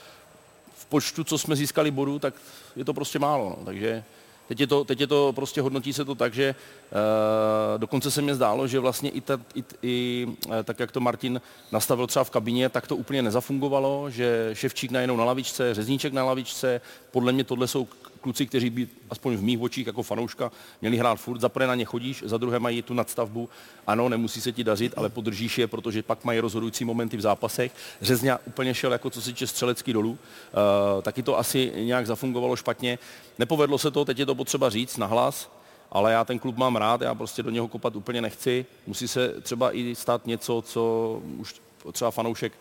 [0.74, 2.34] v počtu, co jsme získali bodů, tak
[2.76, 3.56] je to prostě málo.
[3.58, 3.64] No.
[3.64, 4.04] Takže
[4.48, 8.22] Teď je to, teď je to prostě hodnotí se to tak, že uh, dokonce se
[8.22, 11.40] mi zdálo, že vlastně i, ta, i, i uh, tak, jak to Martin
[11.72, 16.24] nastavil třeba v kabině, tak to úplně nezafungovalo, že Ševčík najednou na lavičce, Řezníček na
[16.24, 16.80] lavičce,
[17.10, 17.88] podle mě tohle jsou
[18.20, 21.40] kluci, kteří by aspoň v mých očích jako fanouška měli hrát furt.
[21.40, 23.48] Za na ně chodíš, za druhé mají tu nadstavbu.
[23.86, 27.72] Ano, nemusí se ti dařit, ale podržíš je, protože pak mají rozhodující momenty v zápasech.
[28.02, 30.10] Řezňa úplně šel jako co se týče střelecký dolů.
[30.10, 32.98] Uh, taky to asi nějak zafungovalo špatně.
[33.38, 35.50] Nepovedlo se to, teď je to potřeba říct nahlas,
[35.90, 38.66] ale já ten klub mám rád, já prostě do něho kopat úplně nechci.
[38.86, 41.54] Musí se třeba i stát něco, co už
[41.92, 42.52] třeba fanoušek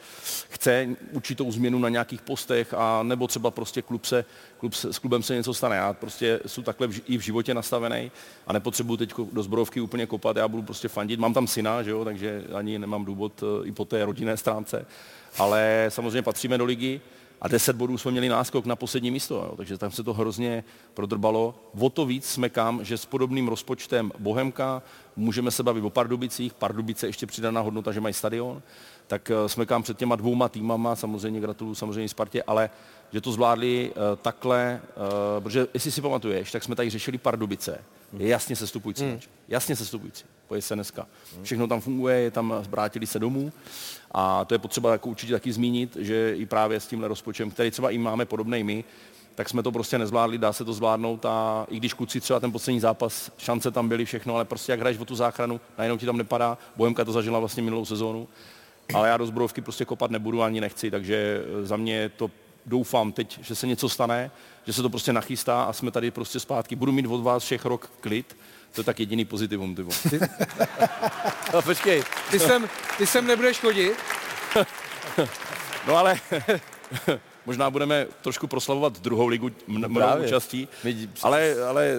[0.50, 4.26] chce určitou změnu na nějakých postech a nebo třeba prostě klub se,
[4.58, 5.76] klub se, s klubem se něco stane.
[5.76, 8.12] Já prostě jsou takhle v, i v životě nastavený
[8.48, 11.20] a nepotřebuji teď do zbrojovky úplně kopat, já budu prostě fandit.
[11.20, 14.86] Mám tam syna, že jo, takže ani nemám důvod i po té rodinné stránce,
[15.38, 17.02] ale samozřejmě patříme do ligy
[17.42, 20.64] a 10 bodů jsme měli náskok na poslední místo, jo, takže tam se to hrozně
[20.94, 21.56] prodrbalo.
[21.80, 24.82] O to víc smekám, že s podobným rozpočtem Bohemka
[25.16, 28.62] můžeme se bavit o Pardubicích, Pardubice ještě přidaná hodnota, že mají stadion,
[29.08, 32.70] tak eh, smekám před těma dvouma týmama, samozřejmě gratuluju samozřejmě Spartě, ale
[33.12, 34.82] že to zvládli uh, takhle,
[35.38, 37.80] uh, protože jestli si pamatuješ, tak jsme tady řešili Pardubice.
[38.18, 39.20] Je jasně sestupující hmm.
[39.48, 40.26] Jasně sestupující.
[40.48, 41.08] Pojď se dneska.
[41.44, 43.52] Všechno tam funguje, je tam, vrátili se domů.
[44.12, 47.72] A to je potřeba jako určitě taky zmínit, že i právě s tímhle rozpočtem, který
[47.72, 48.84] třeba i máme podobný my,
[49.36, 52.52] tak jsme to prostě nezvládli, dá se to zvládnout a i když kluci třeba ten
[52.52, 56.06] poslední zápas, šance tam byly všechno, ale prostě jak hraješ o tu záchranu, najednou ti
[56.06, 58.28] tam nepadá, Bohemka to zažila vlastně minulou sezónu,
[58.94, 62.32] ale já do zbrojovky prostě kopat nebudu ani nechci, takže za mě to
[62.66, 64.32] doufám teď, že se něco stane,
[64.66, 66.76] že se to prostě nachystá a jsme tady prostě zpátky.
[66.76, 68.38] Budu mít od vás všech rok klid,
[68.72, 70.20] to je tak jediný pozitivum, ty Ty...
[71.54, 73.96] no, počkej, ty sem, ty sem nebudeš chodit?
[75.88, 76.20] no ale
[77.48, 80.68] možná budeme trošku proslavovat druhou ligu mnoho účastí,
[81.24, 81.96] ale, ale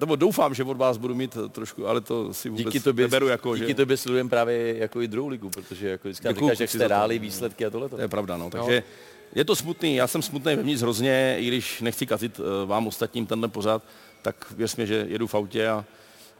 [0.00, 3.28] nebo doufám, že od vás budu mít trošku, ale to si vůbec díky tobě, neberu
[3.28, 3.74] jako, díky že...
[3.74, 7.66] tobě sledujeme právě jako i druhou ligu, protože jako vždycky říkáš, jak jste ráli výsledky
[7.66, 7.88] a tohle.
[7.88, 8.92] To je pravda, no, takže no.
[9.34, 13.26] je to smutný, já jsem smutný vevnitř hrozně, i když nechci kazit uh, vám ostatním
[13.26, 13.82] tenhle pořád,
[14.22, 15.84] tak věř mě, že jedu v autě a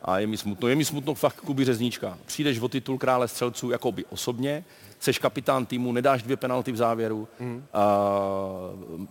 [0.02, 0.68] a je mi smutno.
[0.68, 2.18] Je mi smutno fakt Kuby Řezníčka.
[2.26, 4.64] Přijdeš o titul krále střelců jako by osobně,
[5.00, 7.64] seš kapitán týmu, nedáš dvě penalty v závěru, mm.
[7.74, 7.98] a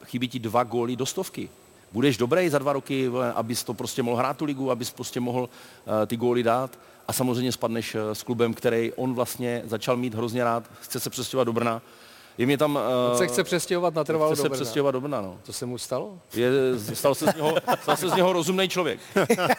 [0.04, 1.50] chybí ti dva góly do stovky.
[1.91, 5.41] Budeš dobrý za dva roky, abys to prostě mohl hrát tu ligu, abys prostě mohl
[5.41, 10.15] uh, ty góly dát a samozřejmě spadneš uh, s klubem, který on vlastně začal mít
[10.15, 11.82] hrozně rád, chce se přestěhovat do Brna,
[12.38, 12.76] je mě tam...
[12.76, 14.56] Uh, On se chce přestěhovat na trvalo chce do Brna.
[14.56, 15.38] se přestěhovat do Brna, no.
[15.43, 16.19] Co se mu stalo?
[16.34, 16.50] Je,
[16.93, 19.00] stal, se z něho, stal se z něho rozumný člověk.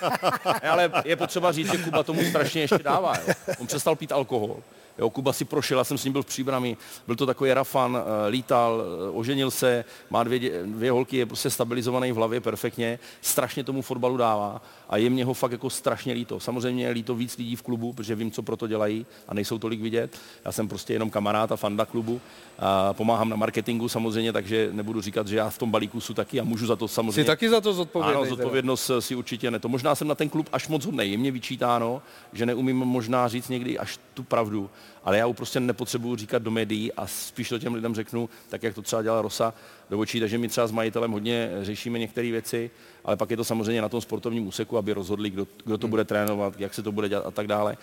[0.71, 3.13] Ale je potřeba říct, že Kuba tomu strašně ještě dává.
[3.17, 3.35] Jo.
[3.59, 4.57] On přestal pít alkohol.
[4.99, 7.99] Jo, Kuba si prošel, já jsem s ním byl v příbrami, byl to takový rafan,
[7.99, 12.99] eh, lítal, eh, oženil se, má dvě, dvě holky, je prostě stabilizovaný v hlavě perfektně,
[13.21, 16.41] strašně tomu fotbalu dává a je mě ho fakt jako strašně líto.
[16.41, 19.59] Samozřejmě je líto víc lidí v klubu, protože vím, co pro to dělají a nejsou
[19.59, 20.19] tolik vidět.
[20.45, 22.21] Já jsem prostě jenom kamarád a fanda klubu,
[22.59, 26.41] a pomáhám na marketingu samozřejmě, takže nebudu říkat, že já v tom balíku jsou taky
[26.41, 27.23] a můžu za to samozřejmě.
[27.23, 28.15] Jsi taky za to zodpovědný.
[28.15, 29.01] Ano, zodpovědnost teda.
[29.01, 29.59] si určitě ne.
[29.59, 31.11] To možná jsem na ten klub až moc hodnej.
[31.11, 34.71] Je mě vyčítáno, že neumím možná říct někdy až tu pravdu,
[35.05, 38.75] ale já prostě nepotřebuju říkat do médií a spíš to těm lidem řeknu, tak jak
[38.75, 39.55] to třeba dělá Rosa
[39.91, 42.71] do očí, takže my třeba s majitelem hodně řešíme některé věci,
[43.05, 45.91] ale pak je to samozřejmě na tom sportovním úseku, aby rozhodli, kdo, kdo to hmm.
[45.91, 47.77] bude trénovat, jak se to bude dělat a tak dále.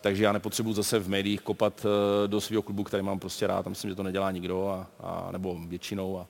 [0.00, 3.66] Takže já nepotřebuji zase v médiích kopat eh, do svého klubu, který mám prostě rád.
[3.66, 6.18] A myslím, že to nedělá nikdo, a, a, nebo většinou.
[6.18, 6.26] A,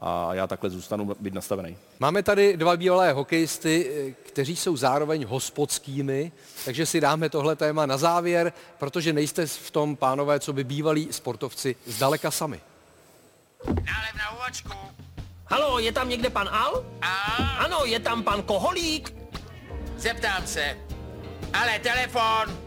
[0.00, 1.76] a já takhle zůstanu být nastavený.
[2.00, 6.32] Máme tady dva bývalé hokejisty, eh, kteří jsou zároveň hospodskými,
[6.64, 11.08] takže si dáme tohle téma na závěr, protože nejste v tom, pánové, co by bývalí
[11.10, 12.60] sportovci zdaleka sami.
[13.64, 14.74] Nálev na uvačku.
[15.46, 16.84] Halo, je tam někde pan Al?
[17.02, 17.12] A?
[17.64, 19.14] Ano, je tam pan Koholík.
[19.96, 20.78] Zeptám se.
[21.52, 22.58] Ale telefon.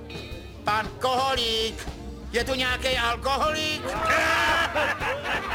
[0.64, 1.99] Pan Koholík.
[2.32, 3.84] Je tu nějaký alkoholík?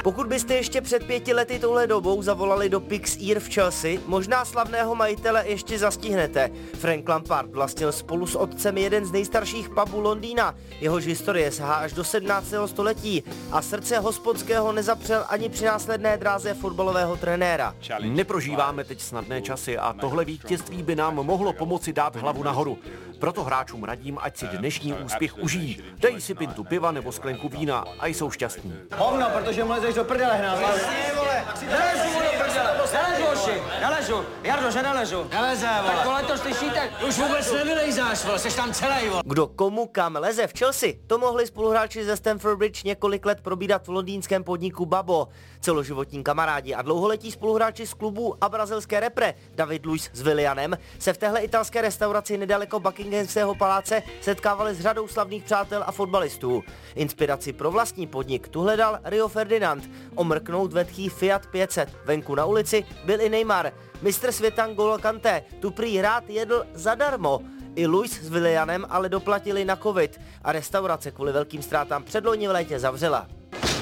[0.03, 4.45] Pokud byste ještě před pěti lety touhle dobou zavolali do Pix Ear v Chelsea, možná
[4.45, 6.51] slavného majitele ještě zastihnete.
[6.79, 10.55] Frank Lampard vlastnil spolu s otcem jeden z nejstarších pubů Londýna.
[10.81, 12.47] Jehož historie sahá až do 17.
[12.67, 17.75] století a srdce hospodského nezapřel ani při následné dráze fotbalového trenéra.
[18.01, 22.79] Neprožíváme teď snadné časy a tohle vítězství by nám mohlo pomoci dát hlavu nahoru.
[23.19, 25.83] Proto hráčům radím, ať si dnešní úspěch užijí.
[25.99, 28.75] Dej si pintu piva nebo sklenku vína a jsou šťastní.
[28.97, 31.45] Hovno, protože mu lezeš do prdele vole.
[31.67, 32.75] Nelezu mu do prdele.
[32.93, 33.63] Nelezu, hoši.
[33.81, 34.25] Nelezu.
[34.43, 35.27] Jardo, že nelezu.
[35.31, 35.95] Neleze, vole.
[35.95, 36.91] Tak tohle to slyšíte?
[37.09, 38.39] Už vůbec nevylejzáš, vole.
[38.39, 39.23] Seš tam celý, vole.
[39.25, 43.87] Kdo komu kam leze v Chelsea, to mohli spoluhráči ze Stamford Bridge několik let probídat
[43.87, 45.29] v londýnském podniku Babo.
[45.61, 51.13] Celoživotní kamarádi a dlouholetí spoluhráči z klubu a brazilské repre David Luiz s Willianem se
[51.13, 56.54] v téhle italské restauraci nedaleko Buckinghamského paláce setkávali s řadou slavných přátel a fotbalistů.
[56.95, 59.91] Inspiraci pro vlastní podnik tu hledal Rio Ferdinand.
[60.15, 61.89] Omrknout vetchý Fiat 500.
[62.05, 63.73] Venku na ulici byl i Neymar.
[64.03, 67.41] Mistr světa N'Golo Kanté tu prý rád jedl zadarmo.
[67.75, 72.51] I Luis s Willianem ale doplatili na covid a restaurace kvůli velkým ztrátám předloni v
[72.51, 73.27] létě zavřela.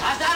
[0.03, 0.33] A za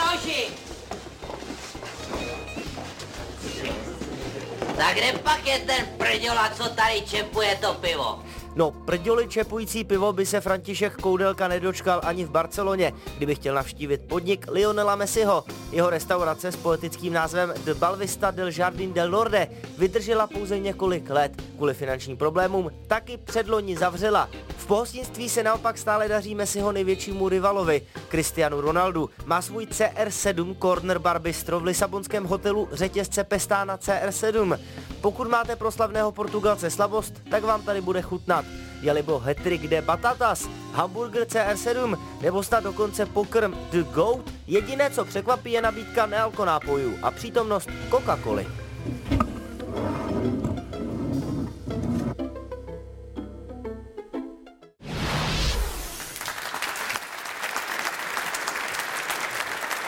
[4.77, 8.23] Tak kde pak je ten prďola, co tady čepuje to pivo?
[8.57, 14.01] No, prděli čepující pivo by se František Koudelka nedočkal ani v Barceloně, kdyby chtěl navštívit
[14.07, 15.43] podnik Lionela Messiho.
[15.71, 21.41] Jeho restaurace s poetickým názvem The Balvista del Jardin del Norde vydržela pouze několik let.
[21.55, 24.29] Kvůli finančním problémům taky předloni zavřela.
[24.57, 29.09] V pohostinství se naopak stále daří Messiho největšímu rivalovi, Cristiano Ronaldo.
[29.25, 34.59] Má svůj CR7 Corner Bar Bistro v lisabonském hotelu řetězce Pestána CR7.
[35.01, 38.46] Pokud máte pro slavného Portugalce slabost, tak vám tady bude chutnat.
[38.81, 45.51] Je-libo hetrik de batatas, hamburger CR7 nebo snad dokonce pokrm The Goat, jediné co překvapí
[45.51, 48.47] je nabídka nealkonápojů a přítomnost Coca-Coly.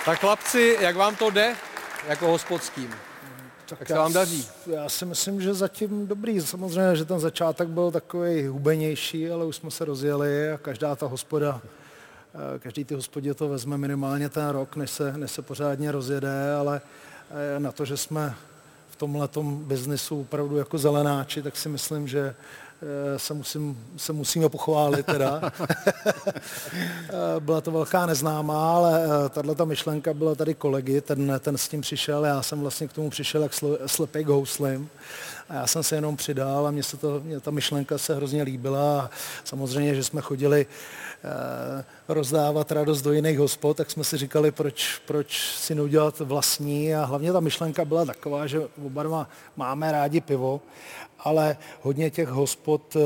[0.05, 1.55] Tak chlapci, jak vám to jde
[2.07, 3.08] jako hospodským?
[3.69, 4.47] Tak, jak se vám daří?
[4.67, 6.41] Já si myslím, že zatím dobrý.
[6.41, 11.05] Samozřejmě, že ten začátek byl takový hubenější, ale už jsme se rozjeli a každá ta
[11.05, 11.61] hospoda,
[12.55, 16.53] eh, každý ty hospodě to vezme minimálně ten rok, než se, než se pořádně rozjede,
[16.53, 16.81] ale
[17.55, 18.35] eh, na to, že jsme
[18.89, 22.35] v tomhle biznisu opravdu jako zelenáči, tak si myslím, že
[23.17, 25.41] se, musím, se musíme pochválit teda.
[27.09, 31.57] Eh, byla to velká neznámá, ale eh, tahle ta myšlenka byla tady kolegy, ten, ten
[31.57, 33.51] s tím přišel, já jsem vlastně k tomu přišel jak
[33.85, 34.89] slepý k houslim.
[35.49, 38.43] A já jsem se jenom přidal a mně se to, mě ta myšlenka se hrozně
[38.43, 39.09] líbila a
[39.43, 40.65] samozřejmě, že jsme chodili
[41.23, 46.95] eh, rozdávat radost do jiných hospod, tak jsme si říkali, proč, proč si neudělat vlastní
[46.95, 50.61] a hlavně ta myšlenka byla taková, že oba dva máme rádi pivo
[51.23, 52.99] ale hodně těch hospod e,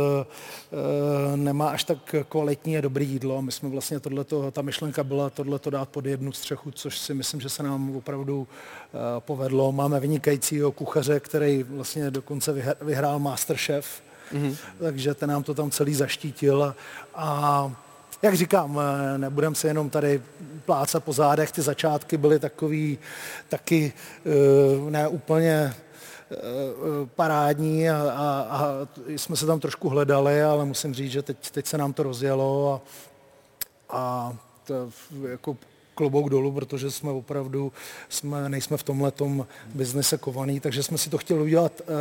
[1.35, 3.41] nemá až tak kvalitní a dobrý jídlo.
[3.41, 7.41] My jsme vlastně tohleto, ta myšlenka byla tohleto dát pod jednu střechu, což si myslím,
[7.41, 9.71] že se nám opravdu e, povedlo.
[9.71, 14.55] Máme vynikajícího kuchaře, který vlastně dokonce vyhrál Masterchef, mm-hmm.
[14.79, 16.75] takže ten nám to tam celý zaštítil
[17.15, 17.71] a,
[18.21, 18.79] jak říkám,
[19.17, 20.21] nebudem se jenom tady
[20.65, 22.97] plácat po zádech, ty začátky byly takový
[23.49, 23.93] taky
[24.89, 25.92] ne úplně Eh,
[27.15, 31.65] parádní a, a, a jsme se tam trošku hledali, ale musím říct, že teď, teď
[31.65, 32.81] se nám to rozjelo a,
[33.89, 34.33] a
[34.63, 34.89] to
[35.29, 35.57] jako
[35.95, 37.71] klobouk dolů, protože jsme opravdu,
[38.09, 39.11] jsme, nejsme v tomhle
[39.75, 41.95] biznise kovaný, takže jsme si to chtěli udělat uh,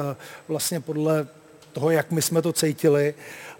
[0.49, 1.27] vlastně podle
[1.73, 3.15] toho, jak my jsme to cítili.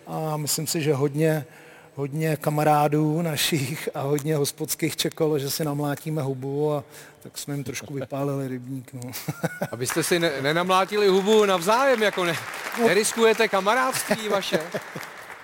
[0.07, 1.47] A myslím si, že hodně,
[1.95, 6.85] hodně kamarádů našich a hodně hospodských čekalo, že si namlátíme hubu a
[7.23, 8.93] tak jsme jim trošku vypálili rybník.
[8.93, 9.01] No.
[9.73, 12.37] Abyste si ne- nenamlátili hubu navzájem, jako ne-
[12.81, 12.89] no.
[12.89, 14.61] neriskujete kamarádství vaše?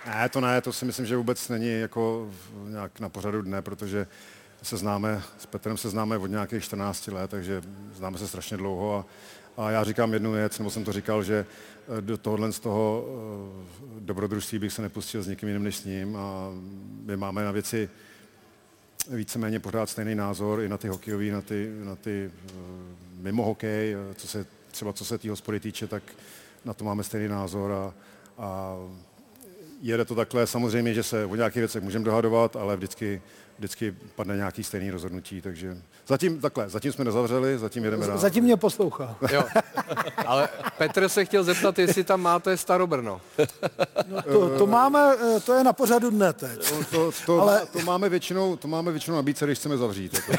[0.07, 2.31] Ne, to ne, to si myslím, že vůbec není jako
[2.69, 4.07] nějak na pořadu dne, protože
[4.63, 7.63] se známe, s Petrem se známe od nějakých 14 let, takže
[7.95, 9.05] známe se strašně dlouho
[9.57, 11.47] a, a já říkám jednu věc, nebo jsem to říkal, že
[12.01, 16.17] do tohohle z toho eh, dobrodružství bych se nepustil s někým jiným než s ním
[16.17, 16.51] a
[17.05, 17.89] my máme na věci
[19.11, 22.61] víceméně pořád stejný názor i na ty hokejový, na ty, na ty uh,
[23.23, 26.03] mimo hokej, co se, třeba co se té hospody týče, tak
[26.65, 27.95] na to máme stejný názor a,
[28.39, 28.77] a
[29.81, 30.47] jede to takhle.
[30.47, 33.23] Samozřejmě, že se o nějakých věcech můžeme dohadovat, ale vždycky,
[33.59, 38.19] vždycky padne nějaký stejný rozhodnutí, takže zatím takhle, zatím jsme nezavřeli, zatím jedeme dál.
[38.19, 39.17] Zatím mě poslouchá.
[39.33, 39.45] Jo.
[40.27, 43.21] Ale Petr se chtěl zeptat, jestli tam máte Starobrno.
[44.09, 46.69] No to, to, máme, eh, to je na pořadu dne teď.
[46.69, 47.67] To, to, to, ale...
[47.67, 50.15] to máme většinou, to máme většinou nabídce, když chceme zavřít.
[50.15, 50.33] Jako.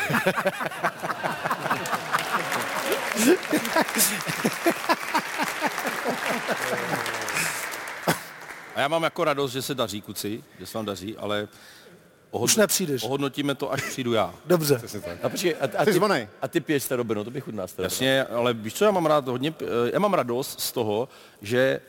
[8.79, 11.47] A já mám jako radost, že se daří, kuci, že se vám daří, ale
[12.31, 13.03] Ohodno- Už nepřijdeš.
[13.03, 14.33] Ohodnotíme to, až přijdu já.
[14.45, 14.81] Dobře.
[15.23, 15.99] A, počkej, a, a, ty,
[16.41, 17.85] a ty piješ starobeno, to bych chutná starobeno.
[17.93, 21.09] Jasně, ale víš co, já mám rád hodně, eh, já mám radost z toho,
[21.41, 21.81] že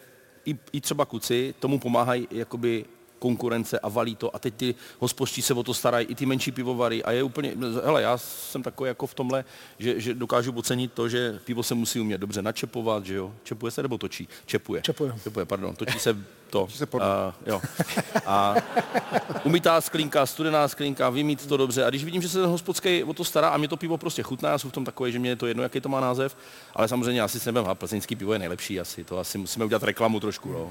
[0.44, 2.84] i, i třeba kuci tomu pomáhají jakoby
[3.20, 6.52] konkurence a valí to a teď ty hospodští se o to starají, i ty menší
[6.52, 7.54] pivovary a je úplně,
[7.84, 9.44] hele, já jsem takový jako v tomhle,
[9.78, 13.70] že, že dokážu ocenit to, že pivo se musí umět dobře načepovat, že jo, čepuje
[13.70, 14.28] se nebo točí?
[14.46, 14.82] Čepuje.
[14.82, 15.12] Čepuje.
[15.22, 16.16] Čepuje, pardon, točí se
[16.50, 16.66] to.
[16.66, 17.60] Točí se a, jo.
[18.26, 18.54] A
[19.44, 21.84] umytá sklinka, studená sklinka, vymít to dobře.
[21.84, 24.22] A když vidím, že se ten hospodský o to stará a mě to pivo prostě
[24.22, 26.36] chutná, já jsem v tom takový, že mě je to jedno, jaký to má název,
[26.74, 30.20] ale samozřejmě asi se nebudem, plzeňský pivo je nejlepší asi, to asi musíme udělat reklamu
[30.20, 30.70] trošku, no.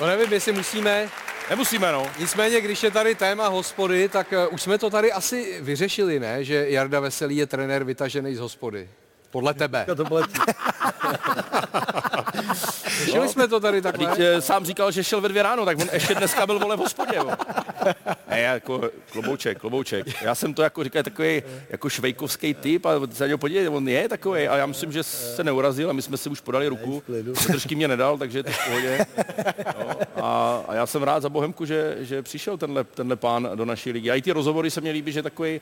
[0.00, 1.08] No nevím, jestli musíme.
[1.50, 2.06] Nemusíme, no.
[2.18, 6.44] Nicméně, když je tady téma hospody, tak uh, už jsme to tady asi vyřešili, ne?
[6.44, 8.90] Že Jarda Veselý je trenér vytažený z hospody.
[9.30, 9.86] Podle tebe.
[9.96, 10.20] To bylo
[12.98, 14.10] Řešili jsme to tady takhle.
[14.10, 16.76] Teď eh, sám říkal, že šel ve dvě ráno, tak on ještě dneska byl vole
[16.76, 17.16] v hospodě.
[17.16, 17.30] Jo.
[18.30, 20.22] Ne, jako klobouček, klobouček.
[20.22, 23.88] Já jsem to jako říkal takový jako švejkovský typ a se na něho podívej, on
[23.88, 27.02] je takový a já myslím, že se neurazil a my jsme si už podali ruku.
[27.48, 29.06] Držky mě nedal, takže je to v pohodě.
[29.78, 33.64] No, a, a, já jsem rád za Bohemku, že, že přišel tenhle, tenhle pán do
[33.64, 34.10] naší ligy.
[34.10, 35.60] A i ty rozhovory se mě líbí, že takový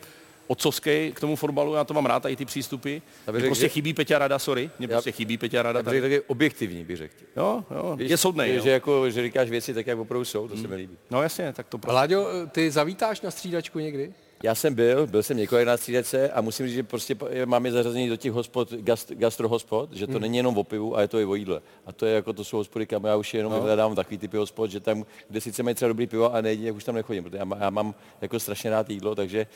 [0.49, 2.99] otcovský k tomu fotbalu, já to mám rád, i ty přístupy.
[3.27, 5.79] Já Mně prostě že- chybí Peťa Rada, sorry, mě prostě chybí Peťa Rada.
[5.87, 7.15] Já bych řekl, objektivní bych řekl.
[7.37, 8.63] Jo, jo, Víš, je soudnej, jo.
[8.63, 10.99] Že, jako, že říkáš věci tak, jak opravdu jsou, to se mi líbí.
[11.11, 14.13] No jasně, tak to Láďo, ty zavítáš na střídačku někdy?
[14.43, 18.09] Já jsem byl, byl jsem několik na střídačce a musím říct, že prostě máme zařazení
[18.09, 20.23] do těch hospod, gast, gastrohospod, že to Hmm.
[20.23, 21.61] není jenom o pivu, ale je to i o jídle.
[21.87, 23.59] A to je jako, to jsou hospody, kam já už jenom No.
[23.59, 23.65] no.
[23.65, 26.85] hledám takový typy hospod, že tam, kde sice mají třeba dobrý pivo a jak už
[26.85, 29.47] tam nechodím, protože já, má- já mám jako strašně rád jídlo, takže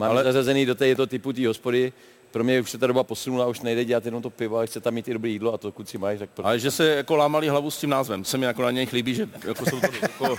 [0.00, 0.24] mám ale...
[0.24, 1.92] zařazený do této typu té hospody,
[2.30, 4.80] pro mě už se ta doba posunula, už nejde dělat jenom to pivo, ale chce
[4.80, 6.46] tam mít i dobré jídlo a to kluci mají, tak proto.
[6.46, 9.14] Ale že se jako lámali hlavu s tím názvem, se mi jako na něj líbí,
[9.14, 10.36] že, jako jsou to, jako,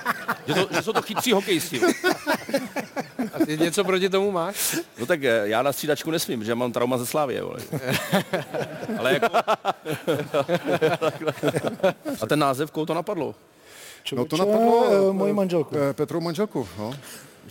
[0.48, 1.82] že, to, že jsou to chytří hokejisti.
[3.34, 4.78] A ty něco proti tomu máš?
[5.00, 7.60] No tak eh, já na střídačku nesmím, že mám trauma ze Slávě, vole.
[8.98, 9.38] Ale jako...
[12.22, 13.36] A ten název, koho to napadlo?
[14.16, 15.76] No to napadlo eh, moji manželku.
[15.78, 16.94] eh, Petrovou manželku, no.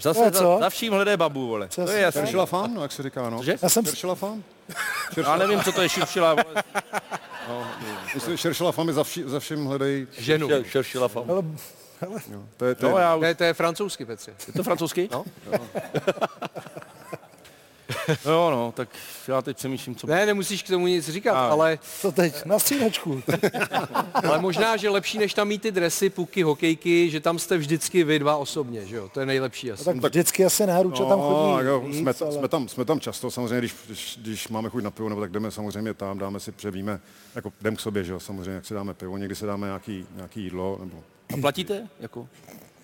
[0.03, 0.57] Zase No, za, co?
[0.61, 1.69] za vším hledej babu, vole.
[1.69, 2.21] Co To jsi je jasný.
[2.21, 3.39] Širšila fan, no, jak se říká, no.
[3.39, 3.55] Cože?
[3.63, 4.43] Já jsem- Širšila fan?
[5.17, 6.63] Já nevím, co to je širšila, vole.
[7.49, 7.67] No,
[8.15, 10.07] Myslím, Širšila fan je za, vši, za vším hledej...
[10.19, 10.49] Ženu.
[10.65, 11.25] Šeršila fan.
[11.29, 11.43] Ale,
[12.33, 14.33] Jo, to je, to no, je, já, To je, to je francouzsky, Petře.
[14.47, 15.09] je to francouzský?
[15.13, 15.25] No.
[15.53, 15.59] Jo,
[18.27, 18.89] no, tak
[19.29, 20.07] já teď přemýšlím, co...
[20.07, 21.49] Ne, nemusíš k tomu nic říkat, A.
[21.49, 22.45] ale, co teď?
[22.45, 23.23] Na střídačku.
[24.15, 28.05] ale možná, že lepší, než tam mít ty dresy, puky, hokejky, že tam jste vždycky
[28.05, 29.09] vy dva osobně, že jo?
[29.09, 29.85] To je nejlepší asi.
[29.85, 31.67] Tak vždycky asi ne, Ručo tam chodí.
[31.67, 34.83] jako víc, jsme, ale- jsme, tam, jsme tam často, samozřejmě, když, když, když máme chuť
[34.85, 37.01] na pivo, nebo tak jdeme samozřejmě tam, dáme si, převíme,
[37.35, 40.07] jako jdem k sobě, že jo, samozřejmě, jak si dáme pivo, někdy si dáme nějaký,
[40.17, 41.03] nějaký jídlo, nebo...
[41.35, 41.89] A platíte?
[42.01, 42.29] Jako?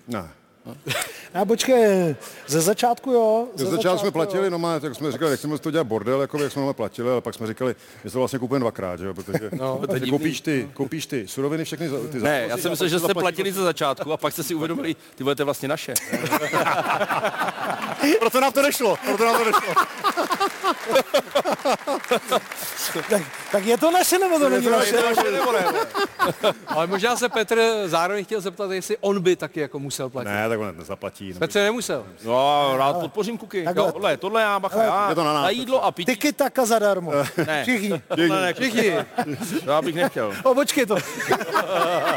[0.07, 0.29] Ne.
[1.33, 2.15] A počkej,
[2.47, 3.47] ze začátku jo.
[3.55, 6.43] Ze začátku jsme platili, no má, tak jsme říkali, jak jsme to dělat bordel, jako
[6.43, 9.13] jak jsme máme platili, ale pak jsme říkali, že to vlastně kupujeme dvakrát, že jo,
[9.13, 12.89] protože No, ty koupíš ty, koupíš ty suroviny všechny, za- ty Ne, já jsem myslel,
[12.89, 15.93] že jste platili ze začátku a pak jste si uvědomili, ty je vlastně naše.
[18.19, 19.73] Proto nám to nešlo, proto nám to nešlo.
[23.09, 23.21] Tak,
[23.51, 24.97] tak je to naše nebo to není naše?
[26.67, 30.29] Ale možná se Petr zároveň chtěl zeptat, jestli on by taky jako musel platit.
[30.29, 31.33] Ne, tak on nezaplatí.
[31.33, 32.05] Petře nemusel.
[32.25, 33.63] No, rád podpořím kuky.
[33.63, 33.85] Takhle.
[33.85, 36.05] Jo, tohle, tohle já bacha, já, je to na nás, na jídlo a pití.
[36.05, 37.11] Tyky taka zadarmo.
[37.47, 37.63] Ne.
[37.63, 38.01] Všichni.
[38.07, 38.93] Tohle ne, Všichni.
[39.65, 40.33] To já bych nechtěl.
[40.43, 40.95] O, počkej to.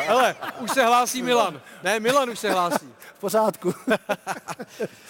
[0.06, 1.60] Hele, už se hlásí Milan.
[1.82, 2.88] Ne, Milan už se hlásí.
[3.20, 3.74] V pořádku.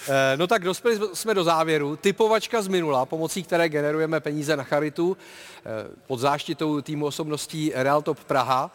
[0.07, 1.95] Eh, No tak dospěli jsme do závěru.
[1.95, 5.61] Typovačka z minula, pomocí které generujeme peníze na charitu eh,
[6.07, 8.71] pod záštitou týmu osobností Real Top Praha.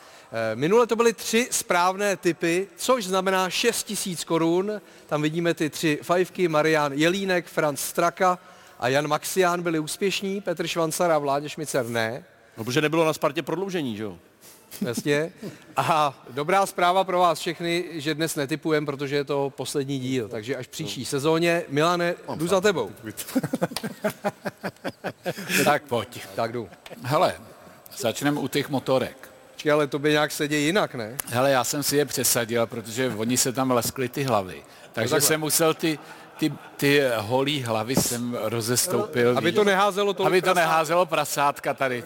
[0.52, 4.80] Eh, Minule to byly tři správné typy, což znamená 6 tisíc korun.
[5.06, 8.38] Tam vidíme ty tři fajfky, Marian Jelínek, Franz Straka
[8.78, 12.24] a Jan Maxián byli úspěšní, Petr Švancar a Vládě Šmicer ne.
[12.58, 14.18] No, protože nebylo na Spartě prodloužení, že jo?
[14.80, 15.32] Jasně.
[15.76, 20.28] A dobrá zpráva pro vás všechny, že dnes netypujeme, protože je to poslední díl.
[20.28, 22.90] Takže až příští sezóně, Milane, jdu za tebou.
[25.64, 26.20] Tak pojď.
[26.34, 26.68] Tak jdu.
[27.02, 27.34] Hele,
[27.96, 29.28] začneme u těch motorek.
[29.52, 31.16] Počkej, ale to by nějak seděl jinak, ne?
[31.26, 34.62] Hele, já jsem si je přesadil, protože oni se tam leskli ty hlavy.
[34.92, 35.98] Takže jsem musel ty,
[36.38, 39.38] ty, ty holí hlavy jsem rozestoupil.
[39.38, 42.04] Aby to neházelo to Aby to neházelo prasátka tady.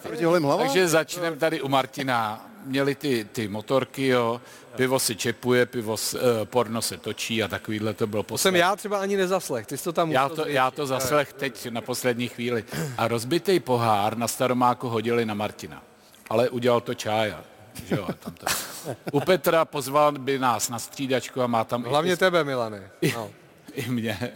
[0.57, 2.50] Takže začneme tady u Martina.
[2.65, 4.41] Měli ty, ty motorky, jo.
[4.75, 8.55] Pivo se čepuje, pivo, s- eh, porno se točí a takovýhle to bylo To jsem
[8.55, 11.81] já třeba ani nezaslech, ty jsi to tam já to, já to zaslech teď na
[11.81, 12.63] poslední chvíli.
[12.97, 15.83] A rozbitý pohár na Staromáku hodili na Martina.
[16.29, 17.43] Ale udělal to Čája.
[17.87, 18.45] Že jo, tam to.
[19.11, 22.89] U Petra pozval by nás na střídačku a má tam Hlavně i, tebe, Milane.
[23.15, 23.29] No.
[23.73, 24.31] i mě.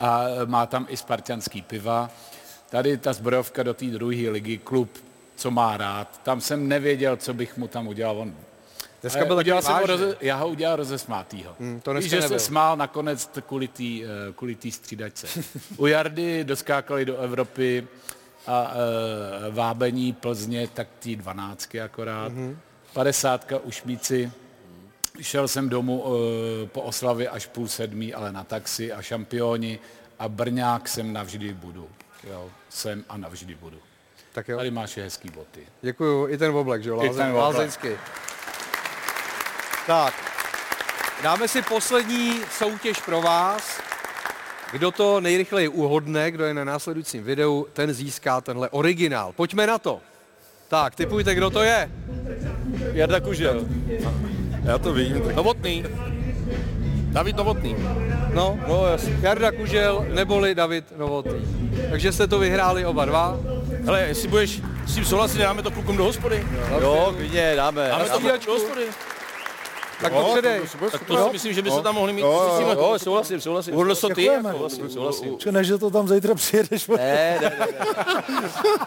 [0.00, 2.10] A má tam i spartianský piva.
[2.70, 4.98] Tady ta zbrojovka do té druhé ligy, klub,
[5.38, 6.20] co má rád.
[6.22, 8.18] Tam jsem nevěděl, co bych mu tam udělal.
[8.18, 8.34] On
[9.00, 11.56] Dneska byl udělal jsem roze, já ho udělal rozesmátýho.
[11.60, 15.26] Hmm, to Víš, že se smál nakonec kvůli té eh, kvůli tý střídačce.
[15.76, 17.86] U Jardy doskákali do Evropy
[18.48, 22.32] a e, vábení Plzně, tak ty dvanáctky akorát.
[22.32, 22.58] Mhm.
[22.92, 24.32] Padesátka u Šmíci.
[25.20, 29.78] Šel jsem domů e, po oslavě až půl sedmí, ale na taxi a šampioni.
[30.18, 31.88] A Brňák jsem navždy budu.
[32.30, 33.78] Jo, jsem a navždy budu.
[34.38, 34.56] Tak jo.
[34.56, 35.60] Tady máš je hezký boty.
[35.82, 37.42] Děkuju, i ten oblek, že jo, I ten Lázeň, oblek.
[37.42, 37.88] lázeňský.
[39.86, 40.14] Tak,
[41.22, 43.80] dáme si poslední soutěž pro vás.
[44.72, 49.32] Kdo to nejrychleji uhodne, kdo je na následujícím videu, ten získá tenhle originál.
[49.32, 50.00] Pojďme na to.
[50.68, 51.90] Tak, typujte, kdo to je.
[52.92, 53.66] Jarda Kužel.
[54.64, 55.22] Já to vím.
[55.22, 55.34] Tak...
[55.34, 55.84] Novotný.
[57.12, 57.76] David Novotný.
[58.34, 59.18] No, No, jasně.
[59.20, 61.68] Jarda Kužel neboli David Novotný.
[61.90, 63.36] Takže jste to vyhráli oba dva.
[63.88, 66.46] Hele, jestli budeš s tím souhlasit, dáme to klukům do hospody.
[66.80, 67.88] Jo, klidně, dáme.
[67.88, 68.84] Dáme to klukům do hospody.
[70.00, 70.60] Tak to předej.
[70.92, 72.20] Tak to si myslím, že by se tam mohli mít.
[72.20, 73.74] Jo, souhlasím, souhlasím.
[73.76, 75.38] Url to ty, souhlasím, souhlasím.
[75.38, 76.88] Či ne, že to tam zítra přijedeš.
[76.88, 77.52] Ne, ne,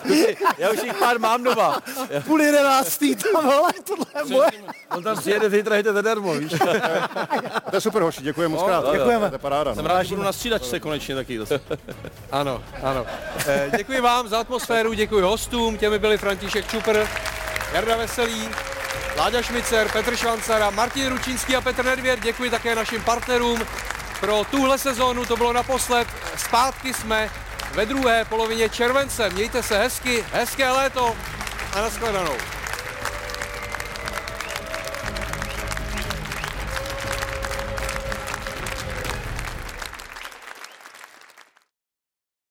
[0.05, 0.25] ne.
[0.57, 1.81] Já už jich pár mám doma.
[2.25, 4.49] Půl jedenáctý tam, ale tohle je moje.
[4.97, 6.51] On tam přijede zítra, je to zadarmo, víš.
[7.69, 8.85] To je super, hoši, děkujeme moc krát.
[8.91, 9.29] Děkujeme.
[9.29, 9.75] To je paráda.
[9.75, 9.89] Jsem No.
[9.89, 11.39] rád, že budu na střídačce konečně taky.
[12.31, 13.05] Ano, ano.
[13.47, 17.05] Eh, děkuji vám za atmosféru, děkuji hostům, těmi byli František Čupr,
[17.73, 18.49] Jarda Veselý,
[19.21, 22.19] Láďa Šmicer, Petr Švancara, Martin Ručínský a Petr Nedvěd.
[22.19, 23.59] Děkuji také našim partnerům.
[24.19, 26.07] Pro tuhle sezónu to bylo naposled.
[26.37, 27.29] Zpátky jsme
[27.71, 29.29] ve druhé polovině července.
[29.29, 31.15] Mějte se hezky, hezké léto
[31.73, 32.60] a nashledanou.